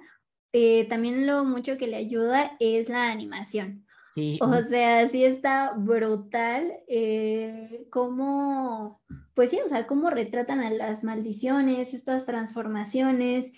[0.54, 3.86] eh, también lo mucho que le ayuda es la animación.
[4.16, 4.40] Sí.
[4.42, 9.02] O sea, sí está brutal eh, cómo,
[9.34, 13.52] pues sí, o sea, cómo retratan a las maldiciones, estas transformaciones,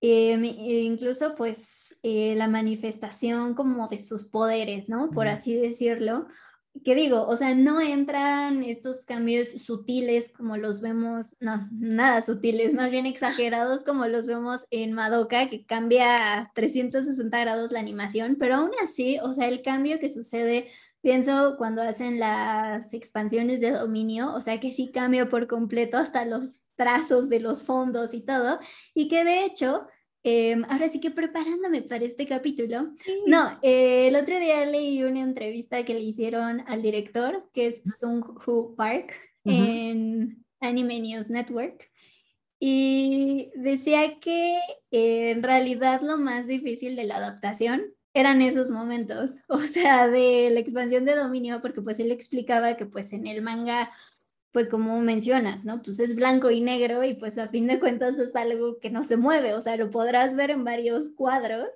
[0.00, 5.06] eh, e incluso pues la manifestación como de sus poderes, ¿no?
[5.06, 6.28] Por así decirlo.
[6.84, 7.26] ¿Qué digo?
[7.26, 13.06] O sea, no entran estos cambios sutiles como los vemos, no, nada sutiles, más bien
[13.06, 18.70] exagerados como los vemos en Madoka, que cambia a 360 grados la animación, pero aún
[18.82, 20.68] así, o sea, el cambio que sucede,
[21.00, 26.24] pienso cuando hacen las expansiones de dominio, o sea, que sí cambia por completo hasta
[26.24, 28.58] los trazos de los fondos y todo,
[28.94, 29.86] y que de hecho
[30.28, 32.92] Em, ahora sí que preparándome para este capítulo,
[33.28, 37.80] no, eh, el otro día leí una entrevista que le hicieron al director, que es
[38.00, 39.14] Sung Hoo Park,
[39.44, 41.88] en Anime News Network,
[42.58, 44.58] y decía que
[44.90, 50.58] en realidad lo más difícil de la adaptación eran esos momentos, o sea, de la
[50.58, 53.92] expansión de dominio, porque pues él explicaba que pues en el manga
[54.56, 55.82] pues como mencionas, ¿no?
[55.82, 59.04] Pues es blanco y negro y pues a fin de cuentas es algo que no
[59.04, 61.68] se mueve, o sea, lo podrás ver en varios cuadros,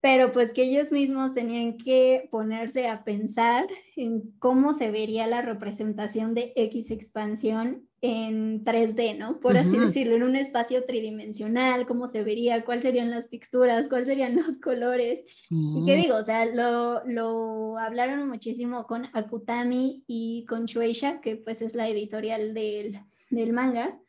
[0.00, 5.42] pero pues que ellos mismos tenían que ponerse a pensar en cómo se vería la
[5.42, 9.40] representación de X expansión en 3D, ¿no?
[9.40, 14.08] Por así decirlo, en un espacio tridimensional, cómo se vería, cuáles serían las texturas, cuáles
[14.08, 15.20] serían los colores.
[15.50, 21.36] Y qué digo, o sea, lo, lo, hablaron muchísimo con Akutami y con Shueisha, que
[21.36, 23.99] pues es la editorial del, del manga.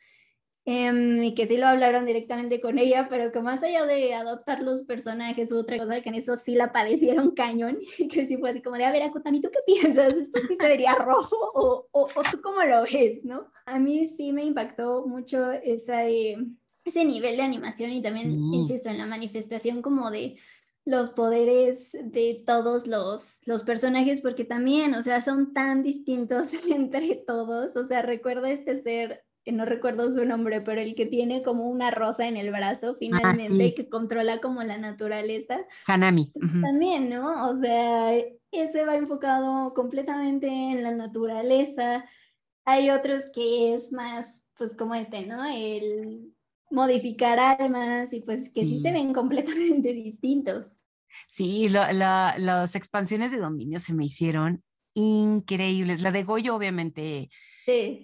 [0.63, 4.61] Em, y que sí lo hablaron directamente con ella, pero que más allá de adoptar
[4.61, 7.79] los personajes otra cosa, que en eso sí la padecieron cañón,
[8.11, 10.13] que sí fue como de, a ver, Akutami, ¿tú qué piensas?
[10.13, 13.51] ¿Esto sí se vería rojo o, o, o, tú cómo lo ves, no?
[13.65, 16.37] A mí sí me impactó mucho esa, eh,
[16.85, 20.37] ese nivel de animación y también, insisto, en la manifestación como de
[20.85, 27.15] los poderes de todos los, los personajes, porque también, o sea, son tan distintos entre
[27.15, 31.67] todos, o sea, recuerdo este ser no recuerdo su nombre, pero el que tiene como
[31.67, 35.61] una rosa en el brazo ah, finalmente y que controla como la naturaleza.
[35.87, 36.31] Hanami.
[36.61, 37.49] También, ¿no?
[37.49, 38.13] O sea,
[38.51, 42.05] ese va enfocado completamente en la naturaleza.
[42.65, 45.43] Hay otros que es más, pues como este, ¿no?
[45.45, 46.33] El
[46.69, 50.77] modificar almas y pues que sí, se ven completamente distintos.
[51.27, 54.63] Sí, las expansiones de dominio se me hicieron
[54.93, 56.01] increíbles.
[56.01, 57.29] La de Goyo, obviamente,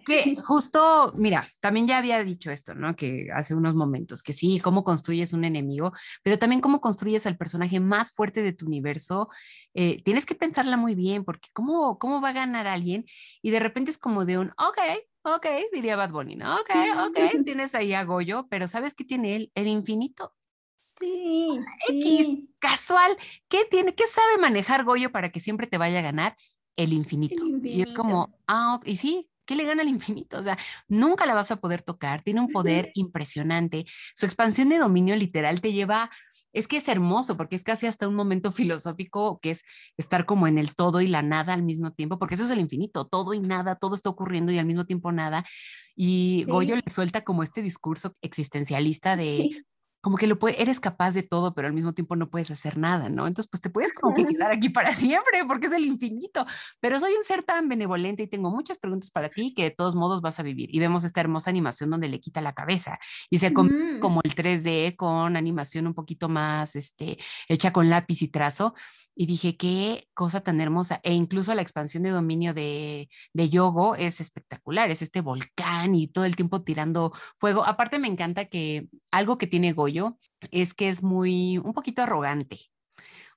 [0.05, 2.95] que justo, mira, también ya había dicho esto, ¿no?
[2.95, 5.93] Que hace unos momentos, que sí, cómo construyes un enemigo,
[6.23, 9.29] pero también cómo construyes al personaje más fuerte de tu universo.
[9.73, 13.05] Eh, tienes que pensarla muy bien, porque ¿cómo, ¿cómo va a ganar alguien?
[13.41, 14.79] Y de repente es como de un, ok,
[15.23, 16.55] ok, diría Bad Bunny, ¿no?
[16.55, 16.71] Ok,
[17.07, 19.51] ok, tienes ahí a Goyo, pero ¿sabes qué tiene él?
[19.55, 20.35] El infinito.
[20.99, 21.49] Sí,
[21.89, 23.15] X, casual.
[23.47, 23.93] ¿Qué tiene?
[23.93, 26.35] ¿Qué sabe manejar Goyo para que siempre te vaya a ganar?
[26.77, 27.43] el infinito.
[27.63, 30.39] Y es como, ah, y sí, ¿qué le gana al infinito?
[30.39, 33.85] O sea, nunca la vas a poder tocar, tiene un poder impresionante.
[34.13, 36.11] Su expansión de dominio literal te lleva,
[36.53, 39.63] es que es hermoso, porque es casi hasta un momento filosófico que es
[39.97, 42.59] estar como en el todo y la nada al mismo tiempo, porque eso es el
[42.59, 45.45] infinito, todo y nada, todo está ocurriendo y al mismo tiempo nada.
[45.95, 49.65] Y Goyo le suelta como este discurso existencialista de
[50.01, 52.77] como que lo puede, eres capaz de todo, pero al mismo tiempo no puedes hacer
[52.77, 53.27] nada, ¿no?
[53.27, 56.45] Entonces, pues te puedes como que quedar aquí para siempre, porque es el infinito.
[56.79, 59.95] Pero soy un ser tan benevolente y tengo muchas preguntas para ti que de todos
[59.95, 60.73] modos vas a vivir.
[60.73, 63.99] Y vemos esta hermosa animación donde le quita la cabeza y se come mm.
[63.99, 67.17] como el 3D con animación un poquito más, este,
[67.49, 68.75] hecha con lápiz y trazo
[69.17, 71.01] y dije, qué cosa tan hermosa.
[71.03, 76.07] E incluso la expansión de dominio de, de Yogo es espectacular, es este volcán y
[76.07, 77.65] todo el tiempo tirando fuego.
[77.65, 79.96] Aparte me encanta que algo que tiene Goyo
[80.51, 82.59] es que es muy, un poquito arrogante.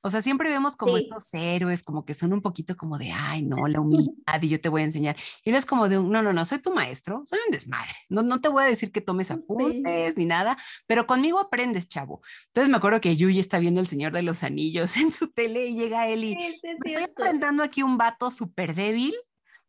[0.02, 3.42] O sea, siempre vemos como estos héroes, como que son un poquito como de, ay,
[3.42, 5.16] no, la humildad y yo te voy a enseñar.
[5.44, 7.92] Y él es como de, no, no, no, soy tu maestro, soy un desmadre.
[8.08, 10.56] No, no te voy a decir que tomes apuntes ni nada,
[10.86, 12.22] pero conmigo aprendes, chavo.
[12.46, 15.66] Entonces me acuerdo que Yuyi está viendo El Señor de los Anillos en su tele
[15.66, 19.14] y llega él y me estoy enfrentando aquí un vato súper débil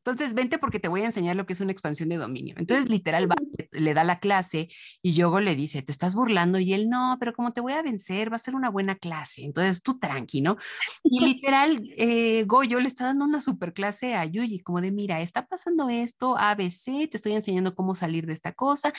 [0.04, 2.56] entonces, vente porque te voy a enseñar lo que es una expansión de dominio.
[2.58, 3.30] Entonces, literal,
[3.72, 4.68] le da la clase
[5.04, 7.84] y Yogo le dice, te estás burlando y él, no, pero como te voy a
[7.84, 9.44] vencer, va a ser una buena clase.
[9.44, 10.58] Entonces, tú tranqui, ¿no?
[11.04, 15.22] Y literal, eh, Goyo le está dando una super clase a Yuji, como de, mira,
[15.22, 18.94] está pasando esto, ABC, te estoy enseñando cómo salir de esta cosa,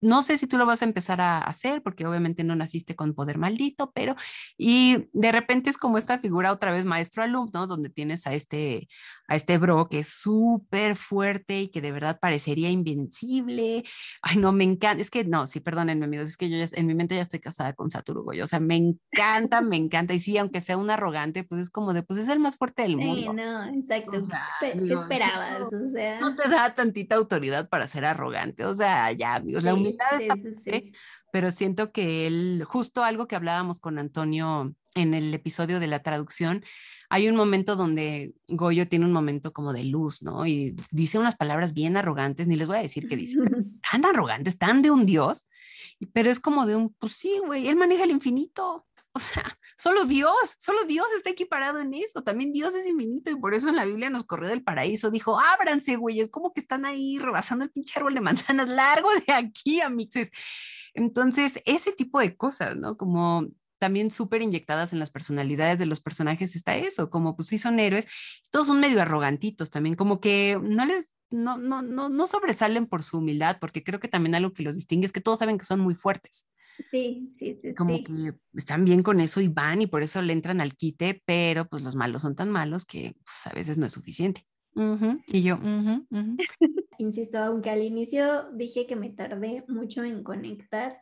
[0.00, 3.14] no sé si tú lo vas a empezar a hacer porque obviamente no naciste con
[3.14, 4.14] poder maldito, pero
[4.58, 8.88] y de repente es como esta figura otra vez maestro alumno donde tienes a este
[9.28, 13.84] a este bro que es súper fuerte y que de verdad parecería invencible.
[14.22, 15.02] Ay, no, me encanta.
[15.02, 17.40] Es que no, sí, perdónenme amigos, es que yo ya, en mi mente ya estoy
[17.40, 20.14] casada con Satoru O sea, me encanta, me encanta.
[20.14, 22.82] Y sí, aunque sea un arrogante, pues es como de, pues es el más fuerte
[22.82, 23.32] del mundo.
[23.32, 24.12] Sí, no, exacto.
[24.60, 25.72] ¿Qué esperabas?
[25.72, 26.20] o sea...
[26.20, 28.64] No te da tantita autoridad para ser arrogante.
[28.64, 29.74] O sea, ya, amigos, la
[31.32, 36.02] pero siento que él, justo algo que hablábamos con Antonio en el episodio de la
[36.02, 36.64] traducción,
[37.08, 40.46] hay un momento donde Goyo tiene un momento como de luz, ¿no?
[40.46, 43.36] Y dice unas palabras bien arrogantes, ni les voy a decir qué dice,
[43.92, 45.46] tan arrogantes, tan de un dios,
[46.12, 48.86] pero es como de un, pues sí, güey, él maneja el infinito.
[49.16, 52.22] O sea, solo Dios, solo Dios está equiparado en eso.
[52.22, 55.10] También Dios es infinito y por eso en la Biblia nos corrió del paraíso.
[55.10, 59.08] Dijo, ábranse, güey, es como que están ahí rebasando el pinche árbol de manzanas largo
[59.26, 60.30] de aquí, amixes.
[60.92, 62.98] Entonces, ese tipo de cosas, ¿no?
[62.98, 63.46] Como
[63.78, 67.80] también súper inyectadas en las personalidades de los personajes está eso, como pues sí son
[67.80, 68.06] héroes,
[68.50, 73.02] todos son medio arrogantitos también, como que no les, no, no, no, no sobresalen por
[73.02, 75.64] su humildad, porque creo que también algo que los distingue es que todos saben que
[75.64, 76.46] son muy fuertes.
[76.90, 77.74] Sí, sí, sí.
[77.74, 81.22] Como que están bien con eso y van y por eso le entran al quite,
[81.24, 84.46] pero pues los malos son tan malos que pues, a veces no es suficiente.
[85.26, 85.58] Y yo,
[86.98, 90.98] insisto, aunque al inicio dije que me tardé mucho en conectar,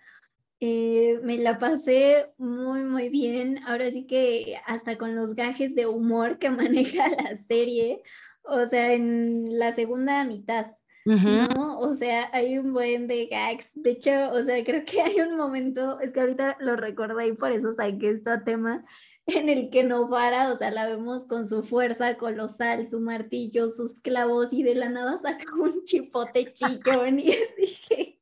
[0.60, 3.58] eh, me la pasé muy, muy bien.
[3.66, 8.02] Ahora sí que hasta con los gajes de humor que maneja la serie,
[8.44, 10.72] o sea, en la segunda mitad,
[11.04, 11.78] ¿no?
[11.78, 13.68] O sea, hay un buen de gags.
[13.74, 17.32] De hecho, o sea, creo que hay un momento, es que ahorita lo recordé y
[17.32, 18.84] por eso saqué este tema,
[19.26, 24.00] en el que Novara, o sea, la vemos con su fuerza colosal, su martillo, sus
[24.00, 28.20] clavos y de la nada saca un chipote chillón y dije,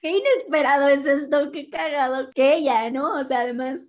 [0.00, 3.14] qué inesperado es esto, qué cagado que ella, ¿no?
[3.14, 3.80] O sea, además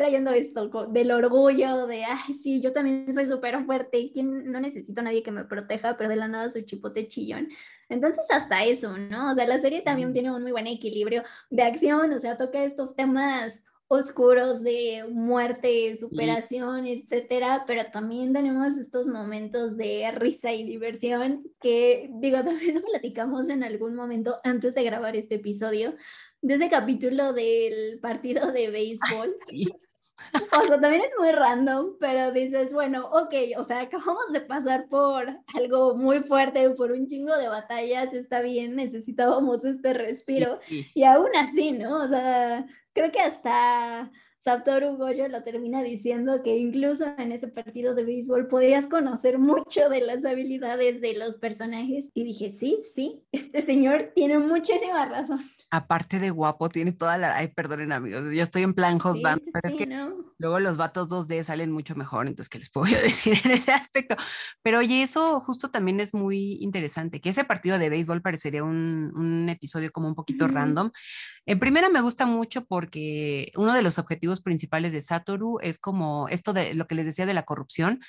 [0.00, 5.02] trayendo esto del orgullo de, ay, sí, yo también soy súper fuerte y no necesito
[5.02, 7.48] a nadie que me proteja, pero de la nada soy chipote chillón.
[7.90, 9.30] Entonces, hasta eso, ¿no?
[9.30, 12.64] O sea, la serie también tiene un muy buen equilibrio de acción, o sea, toca
[12.64, 20.64] estos temas oscuros de muerte, superación, etcétera, pero también tenemos estos momentos de risa y
[20.64, 25.94] diversión que, digo, también lo platicamos en algún momento antes de grabar este episodio,
[26.40, 29.36] de ese capítulo del partido de béisbol.
[30.34, 34.88] O sea, también es muy random, pero dices, bueno, ok, o sea, acabamos de pasar
[34.88, 41.04] por algo muy fuerte, por un chingo de batallas, está bien, necesitábamos este respiro, y
[41.04, 41.96] aún así, ¿no?
[42.04, 47.94] O sea, creo que hasta Satoru Goyo lo termina diciendo que incluso en ese partido
[47.94, 52.08] de béisbol podías conocer mucho de las habilidades de los personajes.
[52.14, 55.40] Y dije, sí, sí, este señor tiene muchísima razón
[55.70, 57.36] aparte de guapo, tiene toda la.
[57.36, 58.24] Ay, perdonen, amigos.
[58.32, 59.86] Yo estoy en plan husband, pero es que
[60.38, 62.26] luego los vatos 2D salen mucho mejor.
[62.26, 64.16] Entonces, ¿qué les puedo decir en ese aspecto?
[64.62, 69.12] Pero oye, eso justo también es muy interesante, que ese partido de béisbol parecería un,
[69.14, 70.90] un episodio como un poquito random.
[71.46, 76.28] En primera, me gusta mucho porque uno de los objetivos principales de Satoru es como
[76.28, 78.00] esto de lo que les decía de la corrupción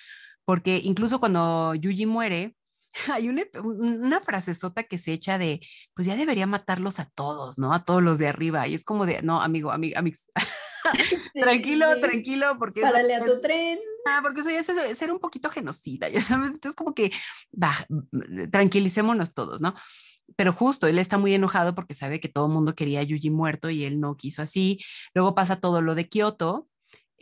[0.45, 2.55] porque incluso cuando Yuji muere,
[3.11, 5.61] hay una, una frasezota que se echa de,
[5.93, 7.73] pues ya debería matarlos a todos, ¿no?
[7.73, 8.67] A todos los de arriba.
[8.67, 10.29] Y es como de, no, amigo, amigo, amigos.
[11.33, 12.81] tranquilo, tranquilo, porque...
[12.81, 13.79] Párale a tu tren.
[14.07, 16.51] Ah, porque eso ya es ser un poquito genocida, ya sabes.
[16.51, 17.11] Entonces, como que,
[17.51, 17.73] va,
[18.51, 19.75] tranquilicémonos todos, ¿no?
[20.35, 23.29] pero justo él está muy enojado porque sabe que todo el mundo quería a Yuji
[23.29, 24.79] muerto y él no quiso así.
[25.13, 26.67] Luego pasa todo lo de Kioto,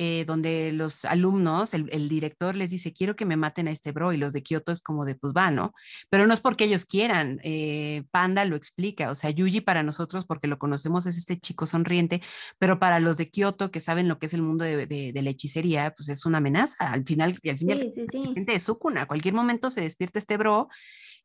[0.01, 4.13] eh, donde los alumnos, el, director les dice, quiero que me maten a este bro,
[4.13, 5.73] y los de Kioto es como de, pues va, ¿no?
[6.09, 10.25] Pero no es porque ellos quieran, eh, Panda lo explica, o sea, Yuji para nosotros,
[10.25, 12.21] porque lo conocemos, es este chico sonriente,
[12.57, 15.93] pero para los de Kioto, que saben lo que es el mundo de, la hechicería,
[15.97, 18.45] pues es una amenaza, al final, y al final, sí, sí, sí.
[18.47, 20.69] es su cuna, cualquier momento se despierta este bro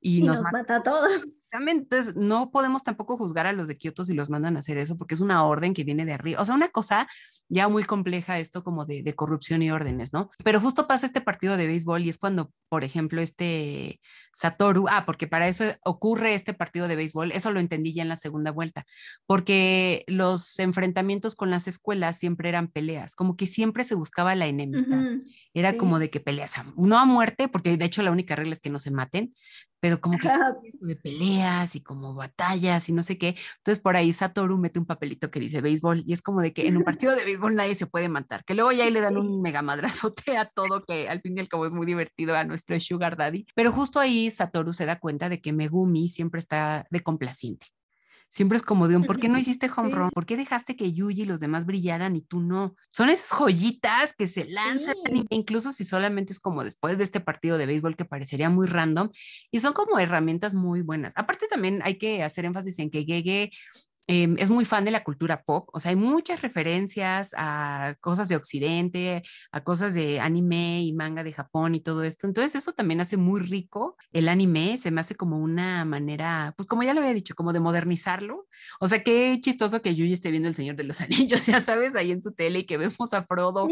[0.01, 1.27] y, nos, mata, a todos.
[1.55, 4.97] Entonces, no podemos tampoco juzgar a los de Kioto si los mandan a hacer eso,
[4.97, 6.41] porque es una orden que viene de arriba.
[6.41, 7.09] O sea, una cosa
[7.49, 10.31] ya muy compleja esto como de, de, corrupción y órdenes, ¿no?
[10.43, 14.01] Pero justo pasa este partido de béisbol y es cuando, por ejemplo, este
[14.33, 18.09] Satoru, ah, porque para eso ocurre este partido de béisbol, eso lo entendí ya en
[18.09, 18.85] la segunda vuelta,
[19.27, 24.47] porque los enfrentamientos con las escuelas siempre eran peleas, como que siempre se buscaba la
[24.47, 25.05] enemistad.
[25.53, 28.61] Era como de que peleas, no a muerte, porque de hecho la única regla es
[28.61, 29.35] que no se maten,
[29.81, 30.29] pero como que
[30.81, 30.97] de
[31.45, 33.37] peleas y como batallas y no sé qué.
[33.59, 36.67] Entonces por ahí Satoru mete un papelito que dice béisbol y es como de que
[36.69, 39.17] en un partido de béisbol nadie se puede matar, que luego ya ahí le dan
[39.17, 42.45] un mega madrazote a todo, que al fin y al cabo es muy divertido a
[42.45, 43.47] nuestro Sugar Daddy.
[43.55, 47.67] Pero justo ahí Satoru se da cuenta de que Megumi siempre está de complaciente.
[48.35, 50.11] Siempre es como de un, ¿por qué no hiciste home run?
[50.11, 52.74] ¿Por qué dejaste que Yuji y los demás brillaran y tú no?
[52.89, 54.97] Son esas joyitas que se lanzan,
[55.30, 59.11] incluso si solamente es como después de este partido de béisbol que parecería muy random,
[59.53, 61.12] y son como herramientas muy buenas.
[61.14, 63.53] Aparte también hay que hacer énfasis en que Gege
[64.07, 68.29] Em, es muy fan de la cultura pop, o sea, hay muchas referencias a cosas
[68.29, 72.27] de Occidente, a cosas de anime y manga de Japón y todo esto.
[72.27, 76.67] Entonces eso también hace muy rico el anime, se me hace como una manera, pues
[76.67, 78.47] como ya lo había dicho, como de modernizarlo.
[78.79, 81.95] O sea, qué chistoso que Yuji esté viendo El Señor de los Anillos, ya sabes,
[81.95, 83.69] ahí en su tele y que vemos a Frodo.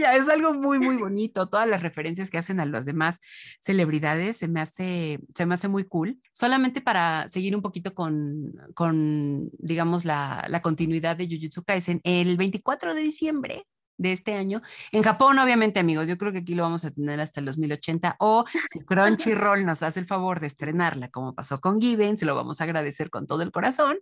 [0.00, 1.48] Ya es algo muy, muy bonito.
[1.48, 3.18] Todas las referencias que hacen a las demás
[3.60, 6.18] celebridades se me hace, se me hace muy cool.
[6.32, 9.17] Solamente para seguir un poquito con, con
[9.58, 13.66] digamos, la, la continuidad de Jujutsu Kaisen el 24 de diciembre
[13.98, 14.62] de este año.
[14.92, 18.16] En Japón, obviamente, amigos, yo creo que aquí lo vamos a tener hasta el 2080
[18.20, 22.34] o si Crunchyroll nos hace el favor de estrenarla, como pasó con Given, se lo
[22.34, 23.98] vamos a agradecer con todo el corazón,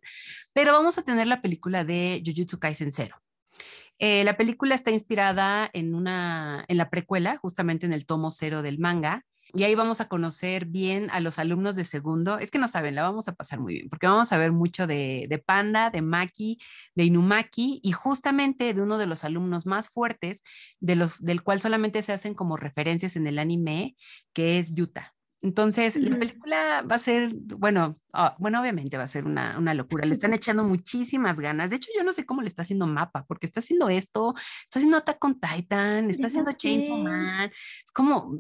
[0.53, 3.17] pero vamos a tener la película de Jujutsu Kaisen Zero.
[3.99, 8.61] Eh, la película está inspirada en, una, en la precuela, justamente en el tomo cero
[8.61, 12.39] del manga, y ahí vamos a conocer bien a los alumnos de segundo.
[12.39, 14.87] Es que no saben, la vamos a pasar muy bien, porque vamos a ver mucho
[14.87, 16.59] de, de, Panda, de Maki,
[16.95, 20.43] de Inumaki y justamente de uno de los alumnos más fuertes,
[20.81, 23.97] de los, del cual solamente se hacen como referencias en el anime,
[24.33, 25.16] que es Yuta.
[25.47, 29.75] Entonces, la película va a ser, bueno, ah, bueno, obviamente va a ser una, una,
[29.75, 30.05] locura.
[30.05, 31.71] Le están echando muchísimas ganas.
[31.71, 34.35] De hecho, yo no sé cómo le está haciendo Mapa, porque está haciendo esto,
[34.65, 37.53] está haciendo Attack con Titan, está haciendo Chainsaw Man.
[37.85, 38.37] Es como,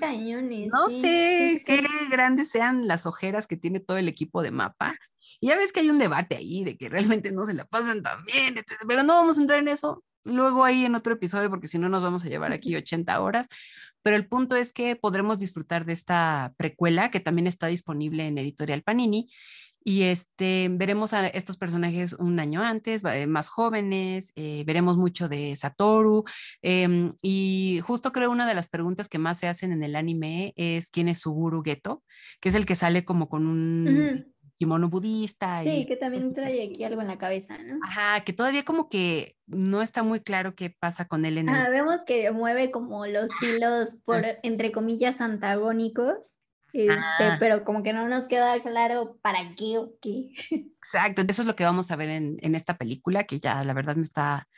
[0.00, 4.96] cañones, no sé qué grandes sean las ojeras que tiene todo el equipo de Mapa.
[5.38, 8.02] Y ya ves que hay un debate ahí de que realmente no se la pasan
[8.02, 8.56] tan bien,
[8.88, 10.02] pero no vamos a entrar en eso.
[10.24, 13.46] Luego ahí en otro episodio, porque si no nos vamos a llevar aquí 80 horas
[14.02, 18.38] pero el punto es que podremos disfrutar de esta precuela que también está disponible en
[18.38, 19.28] Editorial Panini
[19.84, 25.28] y este, veremos a estos personajes un año antes, eh, más jóvenes, eh, veremos mucho
[25.28, 26.24] de Satoru
[26.60, 30.52] em, y justo creo una de las preguntas que más se hacen en el anime
[30.56, 32.02] es quién es Suguru Geto,
[32.40, 35.62] que es el que sale como con un kimono budista.
[35.62, 37.78] Sí, que también trae aquí algo en la cabeza, ¿no?
[37.84, 41.70] Ajá, que todavía como que no está muy claro qué pasa con él en el...
[41.70, 46.16] vemos que mueve como los hilos por, entre comillas, antagónicos.
[46.74, 47.36] Este, ah.
[47.40, 50.32] pero como que no nos queda claro para qué o qué.
[50.50, 53.72] Exacto, eso es lo que vamos a ver en, en esta película, que ya la
[53.72, 54.48] verdad me está,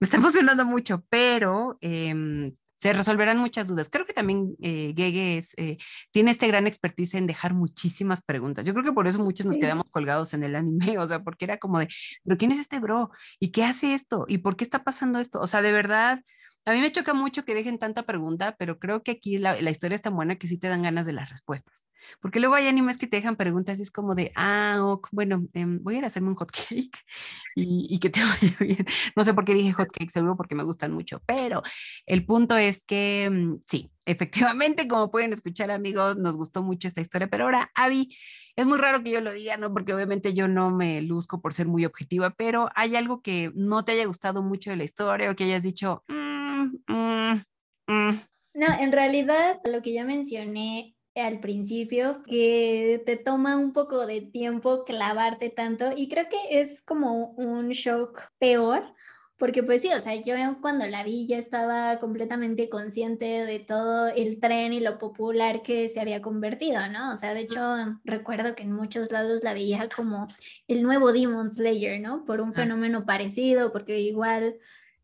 [0.00, 3.90] me está emocionando mucho, pero eh, se resolverán muchas dudas.
[3.90, 5.76] Creo que también eh, Gege es, eh,
[6.12, 8.64] tiene este gran expertise en dejar muchísimas preguntas.
[8.64, 11.44] Yo creo que por eso muchos nos quedamos colgados en el anime, o sea, porque
[11.44, 11.88] era como de,
[12.24, 13.10] pero ¿quién es este bro?
[13.38, 14.24] ¿Y qué hace esto?
[14.28, 15.40] ¿Y por qué está pasando esto?
[15.40, 16.22] O sea, de verdad,
[16.66, 19.94] a mí me choca mucho que dejen tanta pregunta, pero creo que aquí la, historia
[19.96, 21.86] es tan buena que sí te dan ganas de las respuestas.
[22.20, 25.82] Porque luego hay animes que te dejan preguntas y es como de, ah, bueno, em,
[25.82, 26.98] voy a ir a hacerme un hot cake
[27.56, 28.86] y, y, que te vaya bien.
[29.16, 31.62] No sé por qué dije hot cake, seguro porque me gustan mucho, pero
[32.06, 37.00] el punto es que mm, sí, efectivamente, como pueden escuchar amigos, nos gustó mucho esta
[37.00, 38.16] historia, pero ahora, Avi,
[38.56, 39.72] es muy raro que yo lo diga, ¿no?
[39.72, 43.84] Porque obviamente yo no me luzco por ser muy objetiva, pero hay algo que no
[43.84, 46.29] te haya gustado mucho de la historia o que hayas dicho, mm,
[46.86, 47.42] mm,
[48.54, 54.20] No, en realidad lo que ya mencioné al principio, que te toma un poco de
[54.20, 58.94] tiempo clavarte tanto y creo que es como un shock peor
[59.40, 64.08] porque pues sí, o sea, yo cuando la vi ya estaba completamente consciente de todo
[64.08, 67.14] el tren y lo popular que se había convertido, ¿no?
[67.14, 67.60] O sea, de hecho,
[68.04, 70.28] recuerdo que en muchos lados la veía como
[70.68, 72.26] el nuevo Demon Slayer, ¿no?
[72.26, 74.56] Por un fenómeno parecido, porque igual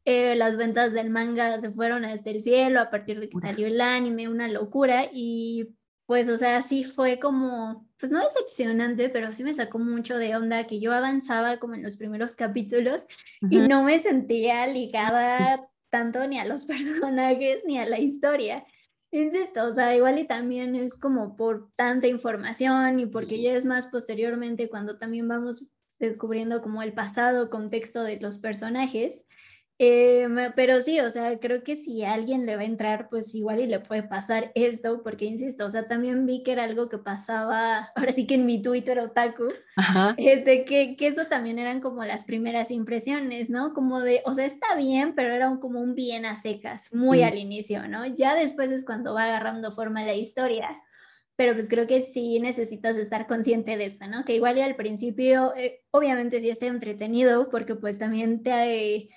[0.07, 3.66] eh, las ventas del manga se fueron hasta el cielo a partir de que salió
[3.66, 5.74] el anime, una locura, y
[6.07, 10.36] pues, o sea, sí fue como, pues no decepcionante, pero sí me sacó mucho de
[10.36, 13.07] onda que yo avanzaba como en los primeros capítulos
[13.50, 18.64] y no me sentía ligada tanto ni a los personajes ni a la historia.
[19.11, 23.64] Insisto, o sea, igual y también es como por tanta información y porque ya es
[23.64, 25.64] más posteriormente cuando también vamos
[25.98, 29.26] descubriendo como el pasado, contexto de los personajes,
[29.79, 33.61] eh, pero sí, o sea, creo que si alguien le va a entrar, pues igual
[33.61, 36.97] y le puede pasar esto, porque insisto, o sea, también vi que era algo que
[36.97, 39.49] pasaba, ahora sí que en mi Twitter otaku,
[40.16, 43.74] este, que, que eso también eran como las primeras impresiones, ¿no?
[43.74, 47.37] Como de, o sea, está bien, pero era como un bien a secas, muy al
[47.37, 48.07] inicio, ¿no?
[48.07, 50.83] Ya después es cuando va agarrando forma la historia.
[51.39, 54.24] Pero pues creo que sí necesitas estar consciente de esto, ¿no?
[54.24, 59.11] Que igual y al principio, eh, obviamente sí está entretenido, porque pues también te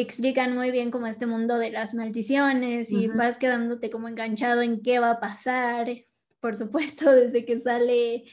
[0.00, 4.82] explican muy bien como este mundo de las maldiciones y vas quedándote como enganchado en
[4.82, 5.88] qué va a pasar.
[6.40, 8.24] Por supuesto, desde que sale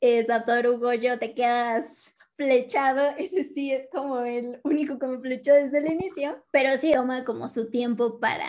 [0.00, 5.54] eh, Satoru Gojo te quedas flechado, ese sí es como el único que me flechó
[5.54, 8.48] desde el inicio, pero sí toma como su tiempo para,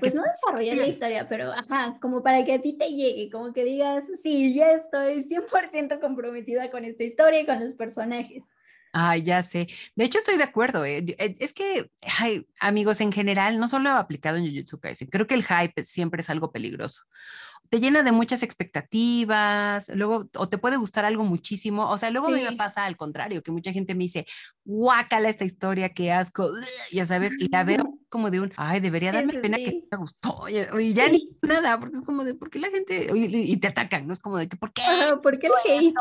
[0.00, 3.52] pues no desarrollar la historia, pero ajá, como para que a ti te llegue, como
[3.52, 8.44] que digas, sí, ya estoy 100% comprometida con esta historia y con los personajes.
[8.92, 9.68] Ay, ya sé.
[9.96, 10.84] De hecho, estoy de acuerdo.
[10.84, 11.04] ¿eh?
[11.18, 11.90] Eh, es que,
[12.60, 16.30] amigos, en general, no solo aplicado en Jujutsu Kaisen, creo que el hype siempre es
[16.30, 17.04] algo peligroso
[17.72, 22.28] te llena de muchas expectativas, luego o te puede gustar algo muchísimo, o sea, luego
[22.28, 24.26] a mí me pasa al contrario, que mucha gente me dice,
[24.62, 26.52] guácala esta historia, qué asco,
[26.92, 30.44] ya sabes, y la veo como de un, ay, debería darme pena que me gustó,
[30.78, 34.06] y, ya ni nada, porque es como de, ¿por qué la gente, y, te atacan,
[34.06, 34.82] no es como de que, ¿por qué?
[35.22, 35.94] ¿Por qué el hate?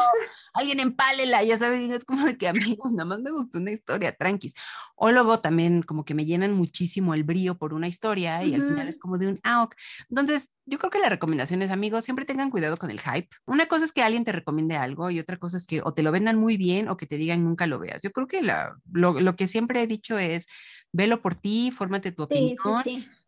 [0.53, 3.71] Alguien empálela, ya sabes, y es como de que, amigos, nada más me gustó una
[3.71, 4.53] historia, tranquis.
[4.95, 8.67] O luego también como que me llenan muchísimo el brío por una historia y al
[8.67, 9.67] final es como de un, ah,
[10.09, 13.29] Entonces, yo creo que la recomendación es, amigos, siempre tengan cuidado con el hype.
[13.45, 16.03] Una cosa es que alguien te recomiende algo y otra cosa es que o te
[16.03, 18.01] lo vendan muy bien o que te digan nunca lo veas.
[18.01, 20.47] Yo creo que la, lo, lo que siempre he dicho es,
[20.93, 22.57] velo por ti, fórmate tu opinión.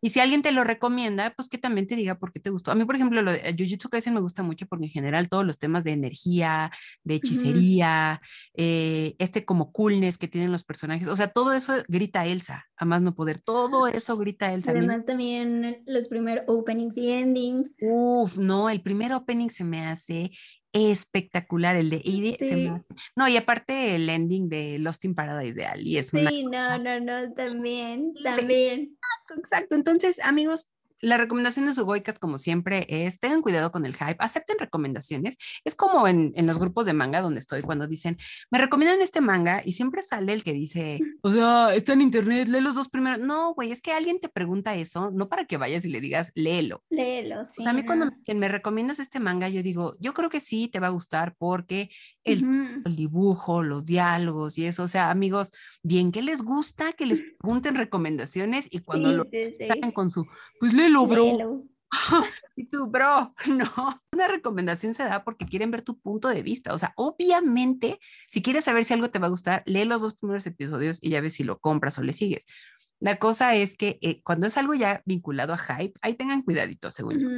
[0.00, 2.70] Y si alguien te lo recomienda, pues que también te diga por qué te gustó.
[2.70, 5.46] A mí, por ejemplo, lo de Jujutsu Kaisen me gusta mucho porque en general todos
[5.46, 6.70] los temas de energía,
[7.04, 8.20] de hechicería,
[8.54, 12.84] eh, este como coolness que tienen los personajes, o sea, todo eso grita Elsa, a
[12.84, 14.72] más no poder, todo eso grita Elsa.
[14.72, 17.70] Además también los primeros openings y endings.
[17.80, 20.30] Uf, no, el primer opening se me hace
[20.74, 22.36] espectacular el de Ivy.
[23.16, 27.00] No, y aparte el ending de Lost in Paradise de Ali es Sí, no, no,
[27.00, 28.80] no, también, también.
[28.80, 29.76] Exacto, exacto.
[29.76, 30.72] Entonces, amigos,
[31.04, 35.36] la recomendación de su Goicast, como siempre, es tengan cuidado con el hype, acepten recomendaciones.
[35.64, 38.16] Es como en, en, los grupos de manga donde estoy, cuando dicen,
[38.50, 42.48] me recomiendan este manga y siempre sale el que dice, o sea, está en internet,
[42.48, 43.20] lee los dos primeros.
[43.20, 46.32] No, güey, es que alguien te pregunta eso, no para que vayas y le digas,
[46.34, 46.82] léelo.
[46.90, 47.60] Léelo, sí.
[47.60, 50.40] O sea, a mí cuando me me recomiendas este manga, yo digo, yo creo que
[50.40, 51.90] sí te va a gustar porque
[52.24, 55.52] el, el dibujo, los diálogos y eso, o sea, amigos,
[55.82, 60.26] bien que les gusta que les pregunten recomendaciones y cuando lo sí, con su,
[60.58, 61.64] pues léelo bro.
[62.56, 64.02] y tú, bro, no.
[64.12, 66.74] Una recomendación se da porque quieren ver tu punto de vista.
[66.74, 70.16] O sea, obviamente, si quieres saber si algo te va a gustar, lee los dos
[70.16, 72.46] primeros episodios y ya ves si lo compras o le sigues.
[73.00, 76.90] La cosa es que eh, cuando es algo ya vinculado a hype, ahí tengan cuidadito,
[76.90, 77.28] según yo.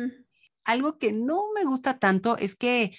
[0.65, 2.97] Algo que no me gusta tanto es que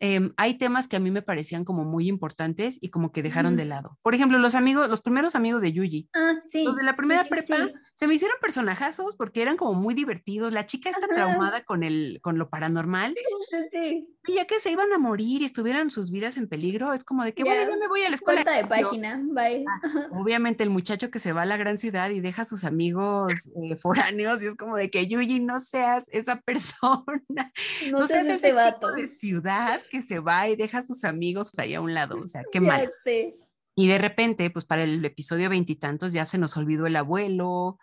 [0.00, 3.56] Em, hay temas que a mí me parecían como muy importantes y como que dejaron
[3.56, 3.98] de lado.
[4.02, 6.08] Por ejemplo, los amigos, los primeros amigos de Yuji.
[6.14, 6.64] Ah, sí.
[6.64, 10.52] Los de la primera prepa se me hicieron personajazos porque eran como muy divertidos.
[10.52, 13.14] La chica está traumada con el, con lo paranormal.
[14.26, 17.24] Y ya que se iban a morir y estuvieran sus vidas en peligro, es como
[17.24, 18.42] de que, bueno, yo me voy a la escuela.
[18.42, 19.64] de página, bye.
[19.68, 22.64] Ah, obviamente el muchacho que se va a la gran ciudad y deja a sus
[22.64, 27.52] amigos eh, foráneos y es como de que Yuji no seas esa persona.
[27.92, 28.92] No, seas ese vato.
[28.92, 32.26] de ciudad que se va y deja a sus amigos ahí a un lado, o
[32.26, 32.88] sea, qué mal.
[33.76, 37.78] Y de repente, pues para el episodio veintitantos ya se nos olvidó el abuelo,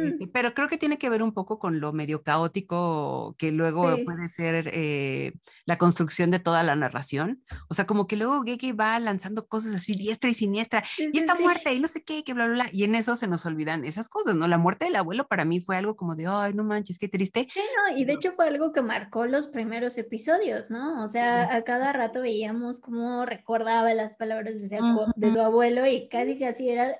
[0.00, 3.96] Este, pero creo que tiene que ver un poco con lo medio caótico que luego
[3.96, 4.04] Sí.
[4.04, 5.32] puede ser eh,
[5.66, 7.42] la construcción de toda la narración.
[7.68, 11.18] O sea, como que luego Gege va lanzando cosas así diestra y siniestra Sí, y
[11.18, 11.42] está sí.
[11.42, 12.70] muerta y no sé qué, que bla, bla, bla.
[12.72, 14.48] Y en eso se nos olvidan esas cosas, ¿no?
[14.48, 17.48] La muerte del abuelo para mí fue algo como de, ay, no manches, qué triste.
[17.52, 21.04] Sí, no, y de hecho fue algo que marcó los primeros episodios, ¿no?
[21.04, 25.36] O sea, a cada rato veíamos cómo recordaba las palabras de, su abu- de Ujú.
[25.36, 26.96] su abuelo y casi casi era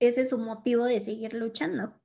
[0.00, 2.00] ese su motivo de seguir luchando.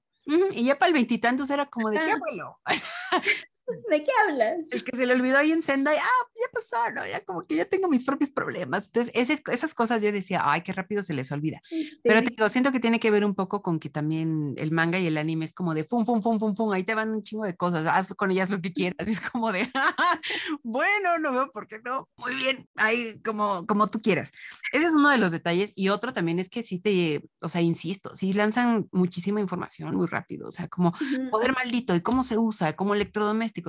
[0.52, 2.60] Y ya para el veintitantos era como de, ¿qué abuelo?
[3.90, 4.58] ¿De qué hablas?
[4.72, 7.06] El que se le olvidó ahí en Sendai, ah, ya pasó, ¿no?
[7.08, 8.88] Ya como que ya tengo mis propios problemas.
[8.88, 11.62] Entonces, ese- esas cosas yo decía, ay, qué rápido se les olvida.
[12.04, 12.36] Pero te Sí.
[12.36, 15.18] digo, siento que tiene que ver un poco con que también el manga y el
[15.18, 17.56] anime es como de fum, fum, fum, fum, fum, ahí te van un chingo de
[17.56, 18.96] cosas, haz con ellas lo que quieras.
[19.20, 19.70] Es como de,
[20.64, 22.10] bueno, no veo por qué no.
[22.18, 24.32] Muy bien, ahí como, como tú quieras.
[24.72, 25.74] Ese es uno de los detalles.
[25.76, 30.08] Y otro también es que sí te, o sea, insisto, sí lanzan muchísima información muy
[30.08, 30.48] rápido.
[30.48, 31.30] O sea, como Ujú.
[31.32, 32.96] poder maldito y cómo se usa como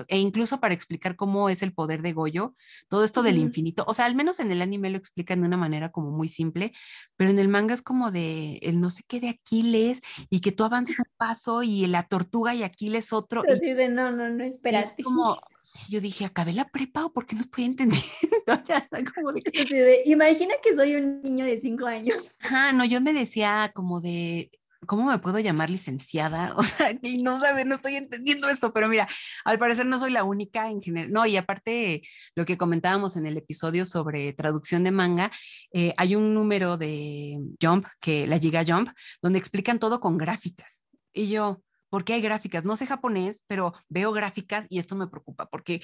[0.08, 2.54] e incluso para explicar cómo es el poder de Goyo,
[2.88, 5.56] todo esto del infinito, o sea, al menos en el anime lo explican de una
[5.56, 6.72] manera como muy simple,
[7.16, 10.52] pero en el manga es como de el no sé qué de Aquiles y que
[10.52, 14.28] tú avances un paso y la tortuga y Aquiles otro y, Así de, no, no,
[14.28, 15.02] no, y es espérate.
[15.02, 15.40] como
[15.88, 18.04] yo dije, acabé la prepa o por qué no estoy entendiendo,
[19.14, 22.18] como de, imagina que soy un niño de cinco años.
[22.40, 24.50] Ajá, no, yo me decía como de,
[24.86, 26.54] ¿cómo me puedo llamar licenciada?
[26.56, 29.06] O sea, y no sabe, no estoy entendiendo esto, pero mira,
[29.44, 31.12] al parecer no soy la única en general.
[31.12, 32.02] No, y aparte,
[32.34, 35.30] lo que comentábamos en el episodio sobre traducción de manga,
[35.72, 38.90] eh, hay un número de Jump, que la Giga Jump,
[39.22, 40.82] donde explican todo con gráficas.
[41.12, 42.64] Y yo, ¿por qué hay gráficas?
[42.64, 45.80] No sé japonés, pero veo gráficas y esto me preocupa porque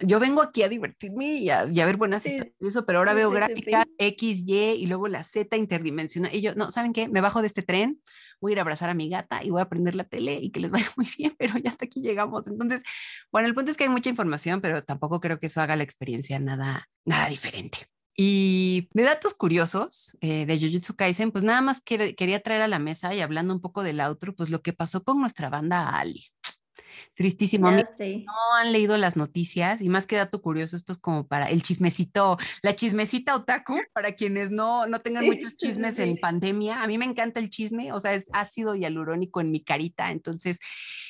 [0.00, 2.86] yo vengo aquí a divertirme y a, y a ver buenas Sí, historias y eso,
[2.86, 6.34] pero ahora sí, veo sí, gráficas X, Y y luego la Z interdimensional.
[6.34, 7.08] Y yo, no, ¿saben qué?
[7.08, 8.00] Me bajo de este tren,
[8.40, 10.50] voy a ir a abrazar a mi gata y voy a prender la tele y
[10.50, 12.46] que les vaya muy bien, pero ya hasta aquí llegamos.
[12.46, 12.82] Entonces,
[13.30, 15.82] bueno, el punto es que hay mucha información, pero tampoco creo que eso haga la
[15.84, 17.93] experiencia nada, nada diferente.
[18.16, 22.68] Y de datos curiosos eh, de Jujutsu Kaisen, pues nada más quer- quería traer a
[22.68, 25.88] la mesa y hablando un poco del outro, pues lo que pasó con nuestra banda
[25.98, 26.26] Ali.
[27.16, 31.48] Tristísimo, no han leído las noticias y más que dato curioso, esto es como para
[31.48, 36.02] el chismecito, la chismecita otaku, para quienes no, no tengan Sí, muchos chismes sí.
[36.02, 36.82] en pandemia.
[36.82, 40.10] A mí me encanta el chisme, o sea, es ácido y alurónico en mi carita.
[40.10, 40.58] Entonces,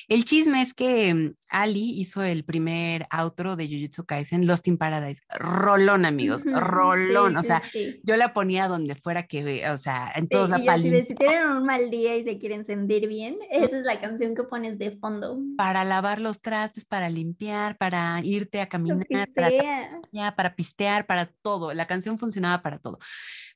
[0.07, 4.77] el chisme es que mm, Ali hizo el primer outro de Jujutsu Kaisen, Lost in
[4.77, 5.21] Paradise.
[5.37, 7.31] Rolón, amigos, rolón.
[7.33, 7.99] sí, o sea, sí.
[8.03, 11.65] yo la ponía donde fuera que, o sea, en todos la pali- si tienen un
[11.65, 15.37] mal día y se quieren sentir bien, esa es la canción que pones de fondo.
[15.57, 21.73] para lavar los trastes, para limpiar, para irte a caminar, para para pistear, para todo.
[21.73, 22.99] La canción funcionaba para todo.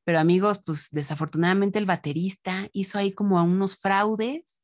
[0.03, 4.63] Pero amigos, pues desafortunadamente el baterista hizo ahí como a unos fraudes,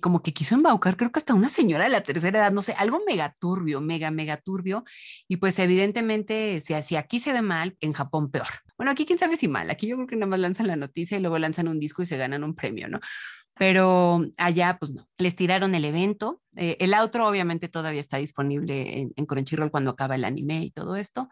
[0.00, 2.72] Como que quiso embaucar, creo que hasta una señora de la tercera edad, no sé,
[2.78, 4.84] algo mega turbio, mega, mega turbio.
[5.28, 8.48] Y pues evidentemente, si, si aquí se ve mal, en Japón peor.
[8.76, 11.16] Bueno, aquí quién sabe si mal, aquí yo creo que nada más lanzan la noticia
[11.16, 13.00] y luego lanzan un disco y se ganan un premio, ¿no?
[13.58, 16.42] Pero allá, pues no, les tiraron el evento.
[16.56, 20.70] Eh, el outro obviamente todavía está disponible en, en Crunchyroll cuando acaba el anime y
[20.70, 21.28] todo esto,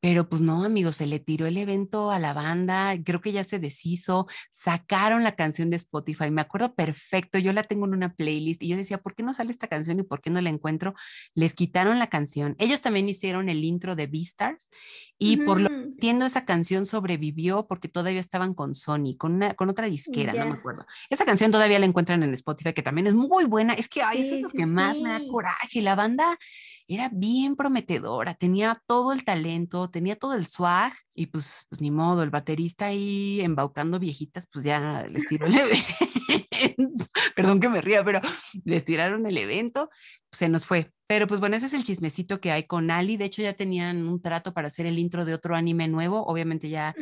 [0.00, 3.44] pero pues no, amigos, se le tiró el evento a la banda, creo que ya
[3.44, 8.14] se deshizo, sacaron la canción de Spotify, me acuerdo perfecto, yo la tengo en una
[8.14, 10.48] playlist y yo decía, ¿por qué no sale esta canción y por qué no la
[10.48, 10.94] encuentro?
[11.34, 12.56] Les quitaron la canción.
[12.58, 14.70] Ellos también hicieron el intro de Beastars
[15.18, 15.69] y por lo.
[16.00, 20.46] Entiendo esa canción sobrevivió porque todavía estaban con Sony, con, una, con otra disquera, no
[20.46, 20.86] me acuerdo.
[21.10, 23.74] Esa canción todavía la encuentran en Spotify, que también es muy buena.
[23.74, 25.82] Es que ay, eso es lo sí, que más me da coraje.
[25.82, 26.38] La banda
[26.88, 31.90] era bien prometedora, tenía todo el talento, tenía todo el swag y pues, pues ni
[31.90, 35.52] modo, el baterista ahí embaucando viejitas, pues ya les tiró el.
[37.36, 38.20] Perdón que me ría, pero
[38.64, 39.90] les tiraron el evento,
[40.30, 40.90] se nos fue.
[41.06, 43.16] Pero pues bueno, ese es el chismecito que hay con Ali.
[43.16, 46.24] De hecho, ya tenían un trato para hacer el intro de otro anime nuevo.
[46.24, 46.94] Obviamente ya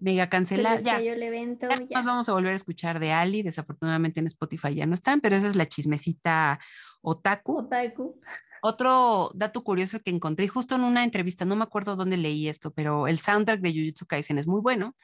[0.00, 1.96] mega les Ya, cayó el evento, ya ya.
[1.98, 3.42] nos vamos a volver a escuchar de Ali.
[3.42, 6.60] Desafortunadamente en Spotify ya no están, pero esa es la chismecita
[7.02, 7.58] otaku.
[7.58, 8.18] Otaku.
[8.64, 12.72] Otro dato curioso que encontré justo en una entrevista, no me acuerdo dónde leí esto,
[12.72, 14.94] pero el soundtrack de Jujutsu Kaisen es muy bueno.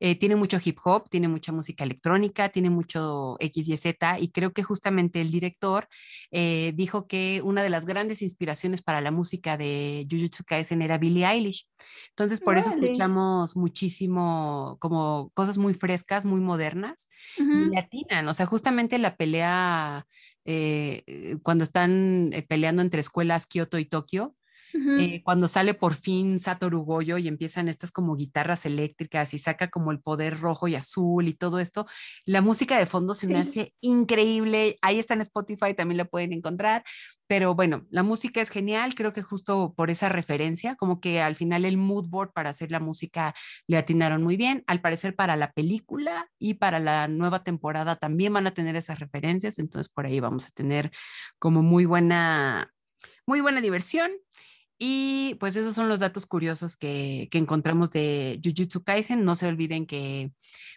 [0.00, 4.30] Eh, tiene mucho hip hop, tiene mucha música electrónica, tiene mucho X y Z, y
[4.30, 5.88] creo que justamente el director
[6.30, 10.98] eh, dijo que una de las grandes inspiraciones para la música de Jujutsu Kaisen era
[10.98, 11.66] Billie Eilish.
[12.10, 17.08] Entonces, por eso escuchamos muchísimo como cosas muy frescas, muy modernas
[17.38, 17.70] y Ujú.
[17.72, 18.28] le atinan.
[18.28, 20.06] O sea, justamente la pelea,
[20.50, 24.34] eh, cuando están eh, peleando entre escuelas Kioto y Tokio,
[24.74, 29.70] eh, cuando sale por fin Satoru Goyo y empiezan estas como guitarras eléctricas y saca
[29.70, 31.86] como el poder rojo y azul y todo esto,
[32.24, 34.78] la música de fondo se me hace increíble.
[34.82, 36.84] Ahí está en Spotify, también la pueden encontrar.
[37.26, 41.36] Pero bueno, la música es genial, creo que justo por esa referencia, como que al
[41.36, 43.34] final el mood board para hacer la música
[43.66, 44.64] le atinaron muy bien.
[44.66, 48.98] Al parecer para la película y para la nueva temporada también van a tener esas
[48.98, 50.90] referencias, entonces por ahí vamos a tener
[51.38, 52.72] como muy buena,
[53.26, 54.10] muy buena diversión.
[54.80, 59.24] Y pues esos son los datos curiosos que, que, encontramos de Jujutsu Kaisen.
[59.24, 60.30] No se olviden que,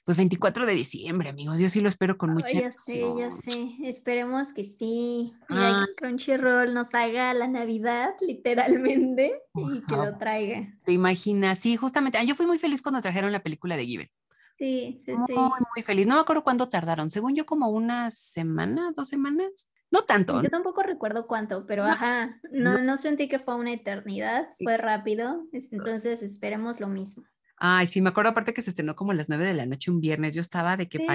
[0.06, 3.76] pues 24 de diciembre, amigos, yo sí lo espero con mucha Ya sé, ya sé,
[3.84, 5.34] esperemos que sí.
[5.50, 10.76] Ah, Crunchyroll nos haga la Navidad, literalmente, y que lo traiga.
[10.84, 12.18] Te imaginas, sí, justamente.
[12.18, 14.10] Ah, yo fui muy feliz cuando trajeron la película de Given.
[14.58, 15.34] Sí, sí, muy, sí.
[15.36, 16.08] Muy feliz.
[16.08, 17.12] No me acuerdo cuánto tardaron.
[17.12, 19.68] Según yo, como una semana, dos semanas.
[19.92, 20.42] No tanto.
[20.42, 25.46] Yo tampoco recuerdo cuánto, pero ajá, no, no, sentí que fue una eternidad, fue rápido,
[25.52, 27.26] entonces esperemos lo mismo.
[27.64, 29.92] Ay, sí, me acuerdo aparte que se estrenó como a las nueve de la noche
[29.92, 30.34] un viernes.
[30.34, 31.06] Yo estaba de que sí,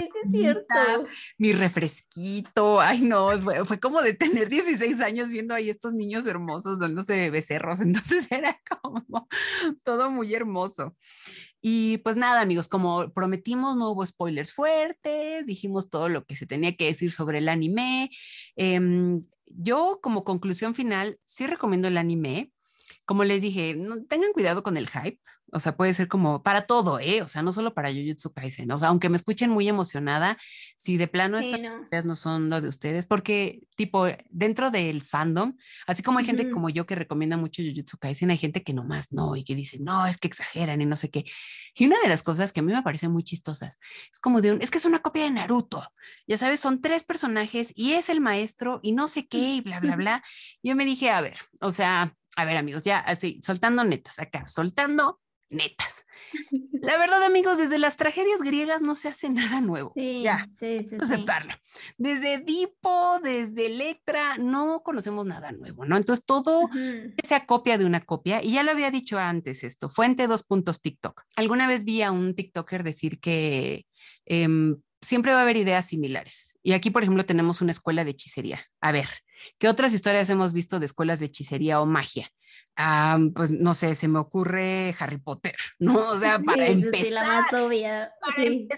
[1.38, 2.80] mi refresquito.
[2.80, 3.32] Ay, no,
[3.64, 7.80] fue, como de tener 16 años viendo ahí estos niños hermosos dándose becerros.
[7.80, 9.26] Entonces era como
[9.82, 10.94] todo muy hermoso.
[11.68, 16.46] Y pues nada, amigos, como prometimos, no hubo spoilers fuertes, dijimos todo lo que se
[16.46, 18.08] tenía que decir sobre el anime.
[18.54, 22.52] Em, yo como conclusión final, sí recomiendo el anime
[23.04, 25.20] como les dije, no, tengan cuidado con el hype,
[25.56, 27.22] o sea, puede ser como para todo, ¿eh?
[27.22, 30.36] O sea, no solo para Jujutsu Kaisen, o sea, aunque me escuchen muy emocionada,
[30.76, 32.14] si de plano estas ideas no.
[32.14, 35.56] son lo de ustedes, porque tipo, dentro del fandom,
[35.86, 39.14] así como hay gente como yo que recomienda mucho Jujutsu Kaisen, hay gente que nomás
[39.14, 41.24] no, y que dice, no, es que exageran y no sé qué.
[41.74, 43.78] Y una de las cosas que a mí me parecen muy chistosas,
[44.12, 45.82] es como de un, es que es una copia de Naruto,
[46.26, 49.80] ya sabes, son tres personajes y es el maestro y no sé qué y bla,
[49.80, 50.24] bla, bla.
[50.62, 54.46] Yo me dije, a ver, o sea, a ver amigos, ya así, soltando netas acá,
[54.46, 56.04] soltando netas.
[56.82, 59.92] La verdad, amigos, desde las tragedias griegas no se hace nada nuevo.
[59.96, 61.54] Sí, ya, sí, sí, aceptarlo.
[61.96, 65.96] Desde Edipo, desde Electra, no conocemos nada nuevo, ¿no?
[65.96, 66.68] Entonces todo
[67.22, 68.42] se acopia de una copia.
[68.42, 71.22] Y ya lo había dicho antes esto, fuente dos puntos TikTok.
[71.36, 73.86] Alguna vez vi a un TikToker decir que
[74.26, 76.56] em, siempre va a haber ideas similares.
[76.62, 78.60] Y aquí, por ejemplo, tenemos una escuela de hechicería.
[78.80, 79.08] A ver,
[79.58, 82.28] ¿qué otras historias hemos visto de escuelas de hechicería o magia?
[82.76, 86.10] Ah, pues no sé, se me ocurre Harry Potter, ¿no?
[86.10, 87.12] O sea, para empezar.
[87.12, 88.12] la más obvia.
[88.38, 88.68] Y,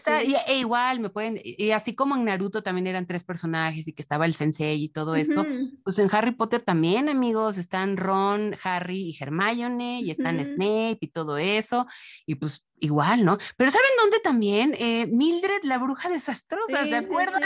[0.47, 4.03] e igual me pueden, y así como en Naruto también eran tres personajes y que
[4.03, 5.45] estaba el sensei y todo esto,
[5.83, 11.09] pues en Harry Potter también, amigos, están Ron, Harry y Hermione y están Snape y
[11.09, 11.87] todo eso,
[12.25, 13.39] y pues igual, ¿no?
[13.57, 14.75] Pero ¿saben dónde también?
[14.79, 17.43] Eh, Mildred, la bruja desastrosa, ¿se acuerdan?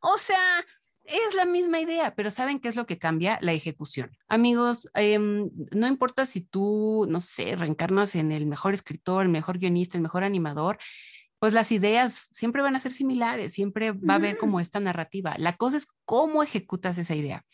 [0.00, 0.64] O sea,
[1.12, 3.38] es la misma idea, pero ¿saben qué es lo que cambia?
[3.40, 4.10] La ejecución.
[4.28, 9.58] Amigos, em, no importa si tú, no sé, reencarnas en el mejor escritor, el mejor
[9.58, 10.78] guionista, el mejor animador,
[11.38, 15.34] pues las ideas siempre van a ser similares, siempre va a haber como esta narrativa.
[15.38, 17.44] La cosa es cómo ejecutas esa idea.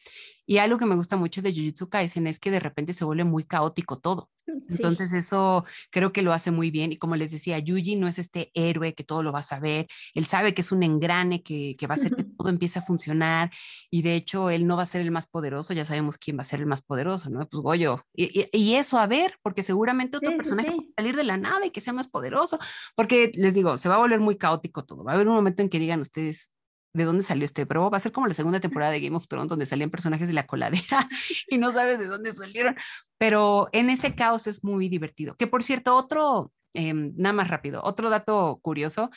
[0.45, 3.25] Y algo que me gusta mucho de Jujutsu Kaisen es que de repente se vuelve
[3.25, 4.29] muy caótico todo.
[4.69, 6.93] Entonces eso creo que lo hace muy bien.
[6.93, 9.87] Y como les decía, Yuji no es este héroe que todo lo va a saber.
[10.15, 12.83] Él sabe que es un engrane que, que va a hacer que todo empiece a
[12.83, 13.51] funcionar.
[13.91, 15.75] Y de hecho, él no va a ser el más poderoso.
[15.75, 17.47] Ya sabemos quién va a ser el más poderoso, ¿no?
[17.49, 18.05] Pues Goyo.
[18.15, 21.67] Y, y, eso a ver, porque seguramente otro personaje va a salir de la nada
[21.67, 22.59] y que sea más poderoso.
[22.95, 25.05] Porque les digo, se va a volver muy caótico todo.
[25.05, 26.53] Va a haber un momento en que digan ustedes,
[26.93, 27.91] de dónde salió este bro.
[27.91, 30.35] Va a ser como la segunda temporada de Game of Thrones, donde salían personajes de
[30.35, 31.09] la coladera
[31.49, 32.77] y no sabes de dónde salieron.
[33.19, 35.37] Pero en ese caos es muy divertido.
[35.37, 39.11] Que por cierto, otro, em, nada más rápido, otro dato curioso.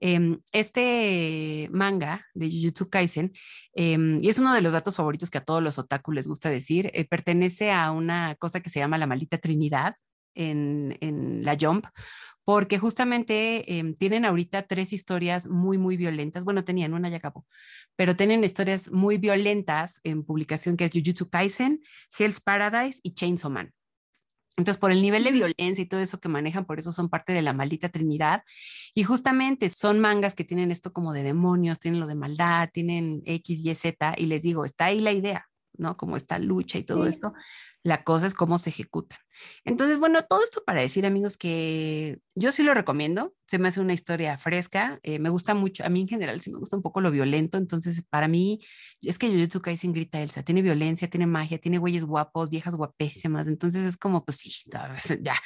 [0.00, 3.32] Em, este manga de Jujutsu Kaisen,
[3.74, 6.50] em, y es uno de los datos favoritos que a todos los otaku les gusta
[6.50, 9.94] decir, eh, pertenece a una cosa que se llama la maldita Trinidad
[10.34, 11.86] en, en la Jump
[12.46, 16.44] porque justamente em, tienen ahorita tres historias muy, muy violentas.
[16.44, 17.44] Bueno, tenían una ya acabó,
[17.96, 21.82] pero tienen historias muy violentas en publicación que es Jujutsu Kaisen,
[22.16, 23.74] Hell's Paradise y Chainsaw Man.
[24.56, 27.32] Entonces, por el nivel de violencia y todo eso que manejan, por eso son parte
[27.32, 28.44] de la maldita trinidad.
[28.94, 33.22] Y justamente son mangas que tienen esto como de demonios, tienen lo de maldad, tienen
[33.26, 34.14] X, Y, Z.
[34.16, 35.96] Y les digo, está ahí la idea, ¿no?
[35.96, 37.32] Como esta lucha y todo esto.
[37.86, 39.20] La cosa es cómo se ejecutan.
[39.64, 43.32] Entonces, bueno, todo esto para decir, amigos, que yo sí lo recomiendo.
[43.46, 44.98] Se me hace una historia fresca.
[45.04, 45.84] Eh, me gusta mucho.
[45.84, 47.58] A mí en general sí me gusta un poco lo violento.
[47.58, 48.58] Entonces, para mí,
[49.02, 50.42] es que Jujutsu Kaisen grita Elsa.
[50.42, 53.46] Tiene violencia, tiene magia, tiene güeyes guapos, viejas guapísimas.
[53.46, 54.50] Entonces, es como, pues sí,
[55.22, 55.36] ya,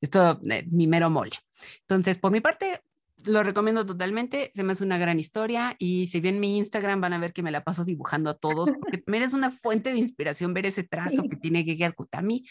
[0.00, 1.36] esto, es mi mero mole.
[1.82, 2.80] Entonces, por mi parte,
[3.26, 7.12] lo recomiendo totalmente, se me hace una gran historia y si bien mi Instagram van
[7.12, 9.98] a ver que me la paso dibujando a todos, porque también es una fuente de
[9.98, 12.44] inspiración ver ese trazo que tiene Gege Akutami.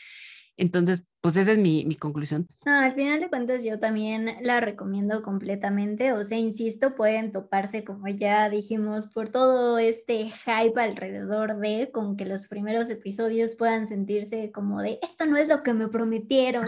[0.59, 2.45] Entonces, pues esa es mi, mi conclusión.
[2.65, 8.09] al final de cuentas yo también la recomiendo completamente, o sea, insisto, pueden toparse, como
[8.09, 14.51] ya dijimos, por todo este hype alrededor de, con que los primeros episodios puedan sentirse
[14.51, 16.65] como de, esto no es lo que me prometieron.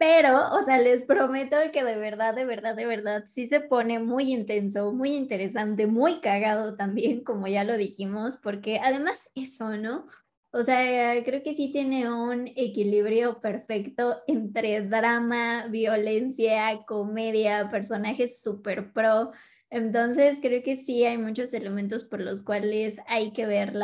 [0.00, 3.98] Pero, o sea, les prometo que de verdad, de verdad, de verdad, sí se pone
[3.98, 10.06] muy intenso, muy interesante, muy cagado también, como ya lo dijimos, porque además eso, ¿no?
[10.52, 18.92] O sea, creo que sí tiene un equilibrio perfecto entre drama, violencia, comedia, personajes super
[18.94, 19.32] pro.
[19.68, 23.74] Entonces, creo que sí hay muchos elementos por los cuales hay que ver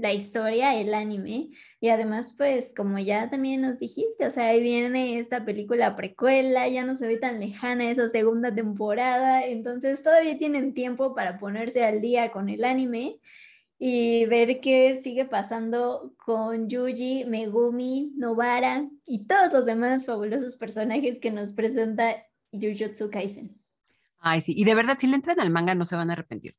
[0.00, 1.50] la, historia, el anime.
[1.80, 6.68] Y además, pues, como ya también nos dijiste, o sea, ahí viene esta película precuela,
[6.68, 9.44] ya no se ve tan lejana esa segunda temporada.
[9.44, 13.20] Entonces, todavía tienen tiempo para ponerse al día con el anime
[13.78, 21.18] y ver qué sigue pasando con Yuji, Megumi, Nobara y todos los demás fabulosos personajes
[21.18, 22.16] que nos presenta
[22.52, 23.58] Jujutsu Kaisen.
[24.18, 26.54] Ay, sí, y de verdad, si le entran al manga no se van a arrepentir.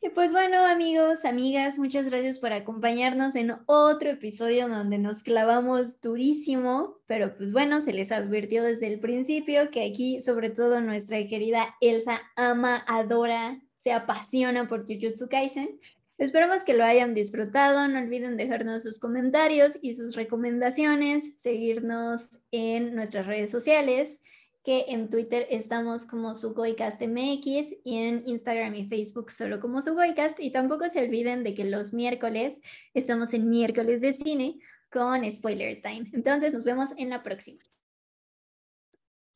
[0.00, 6.00] Y pues bueno, amigos, amigas, muchas gracias por acompañarnos en otro episodio donde nos clavamos
[6.00, 11.26] durísimo, pero pues bueno, se les advirtió desde el principio que aquí, sobre todo nuestra
[11.26, 15.80] querida Elsa ama, adora, se apasiona por Jujutsu Kaisen.
[16.16, 17.88] Esperamos que lo hayan disfrutado.
[17.88, 24.20] No olviden dejarnos sus comentarios y sus recomendaciones, seguirnos en nuestras redes sociales,
[24.68, 30.38] que en Twitter estamos como SugoiCastMX y en Instagram y Facebook solo como Sugoicast.
[30.38, 32.54] Y tampoco se olviden de que los miércoles
[32.92, 34.58] estamos en miércoles de cine
[34.90, 36.10] con Spoiler Time.
[36.12, 37.62] Entonces nos vemos en la próxima.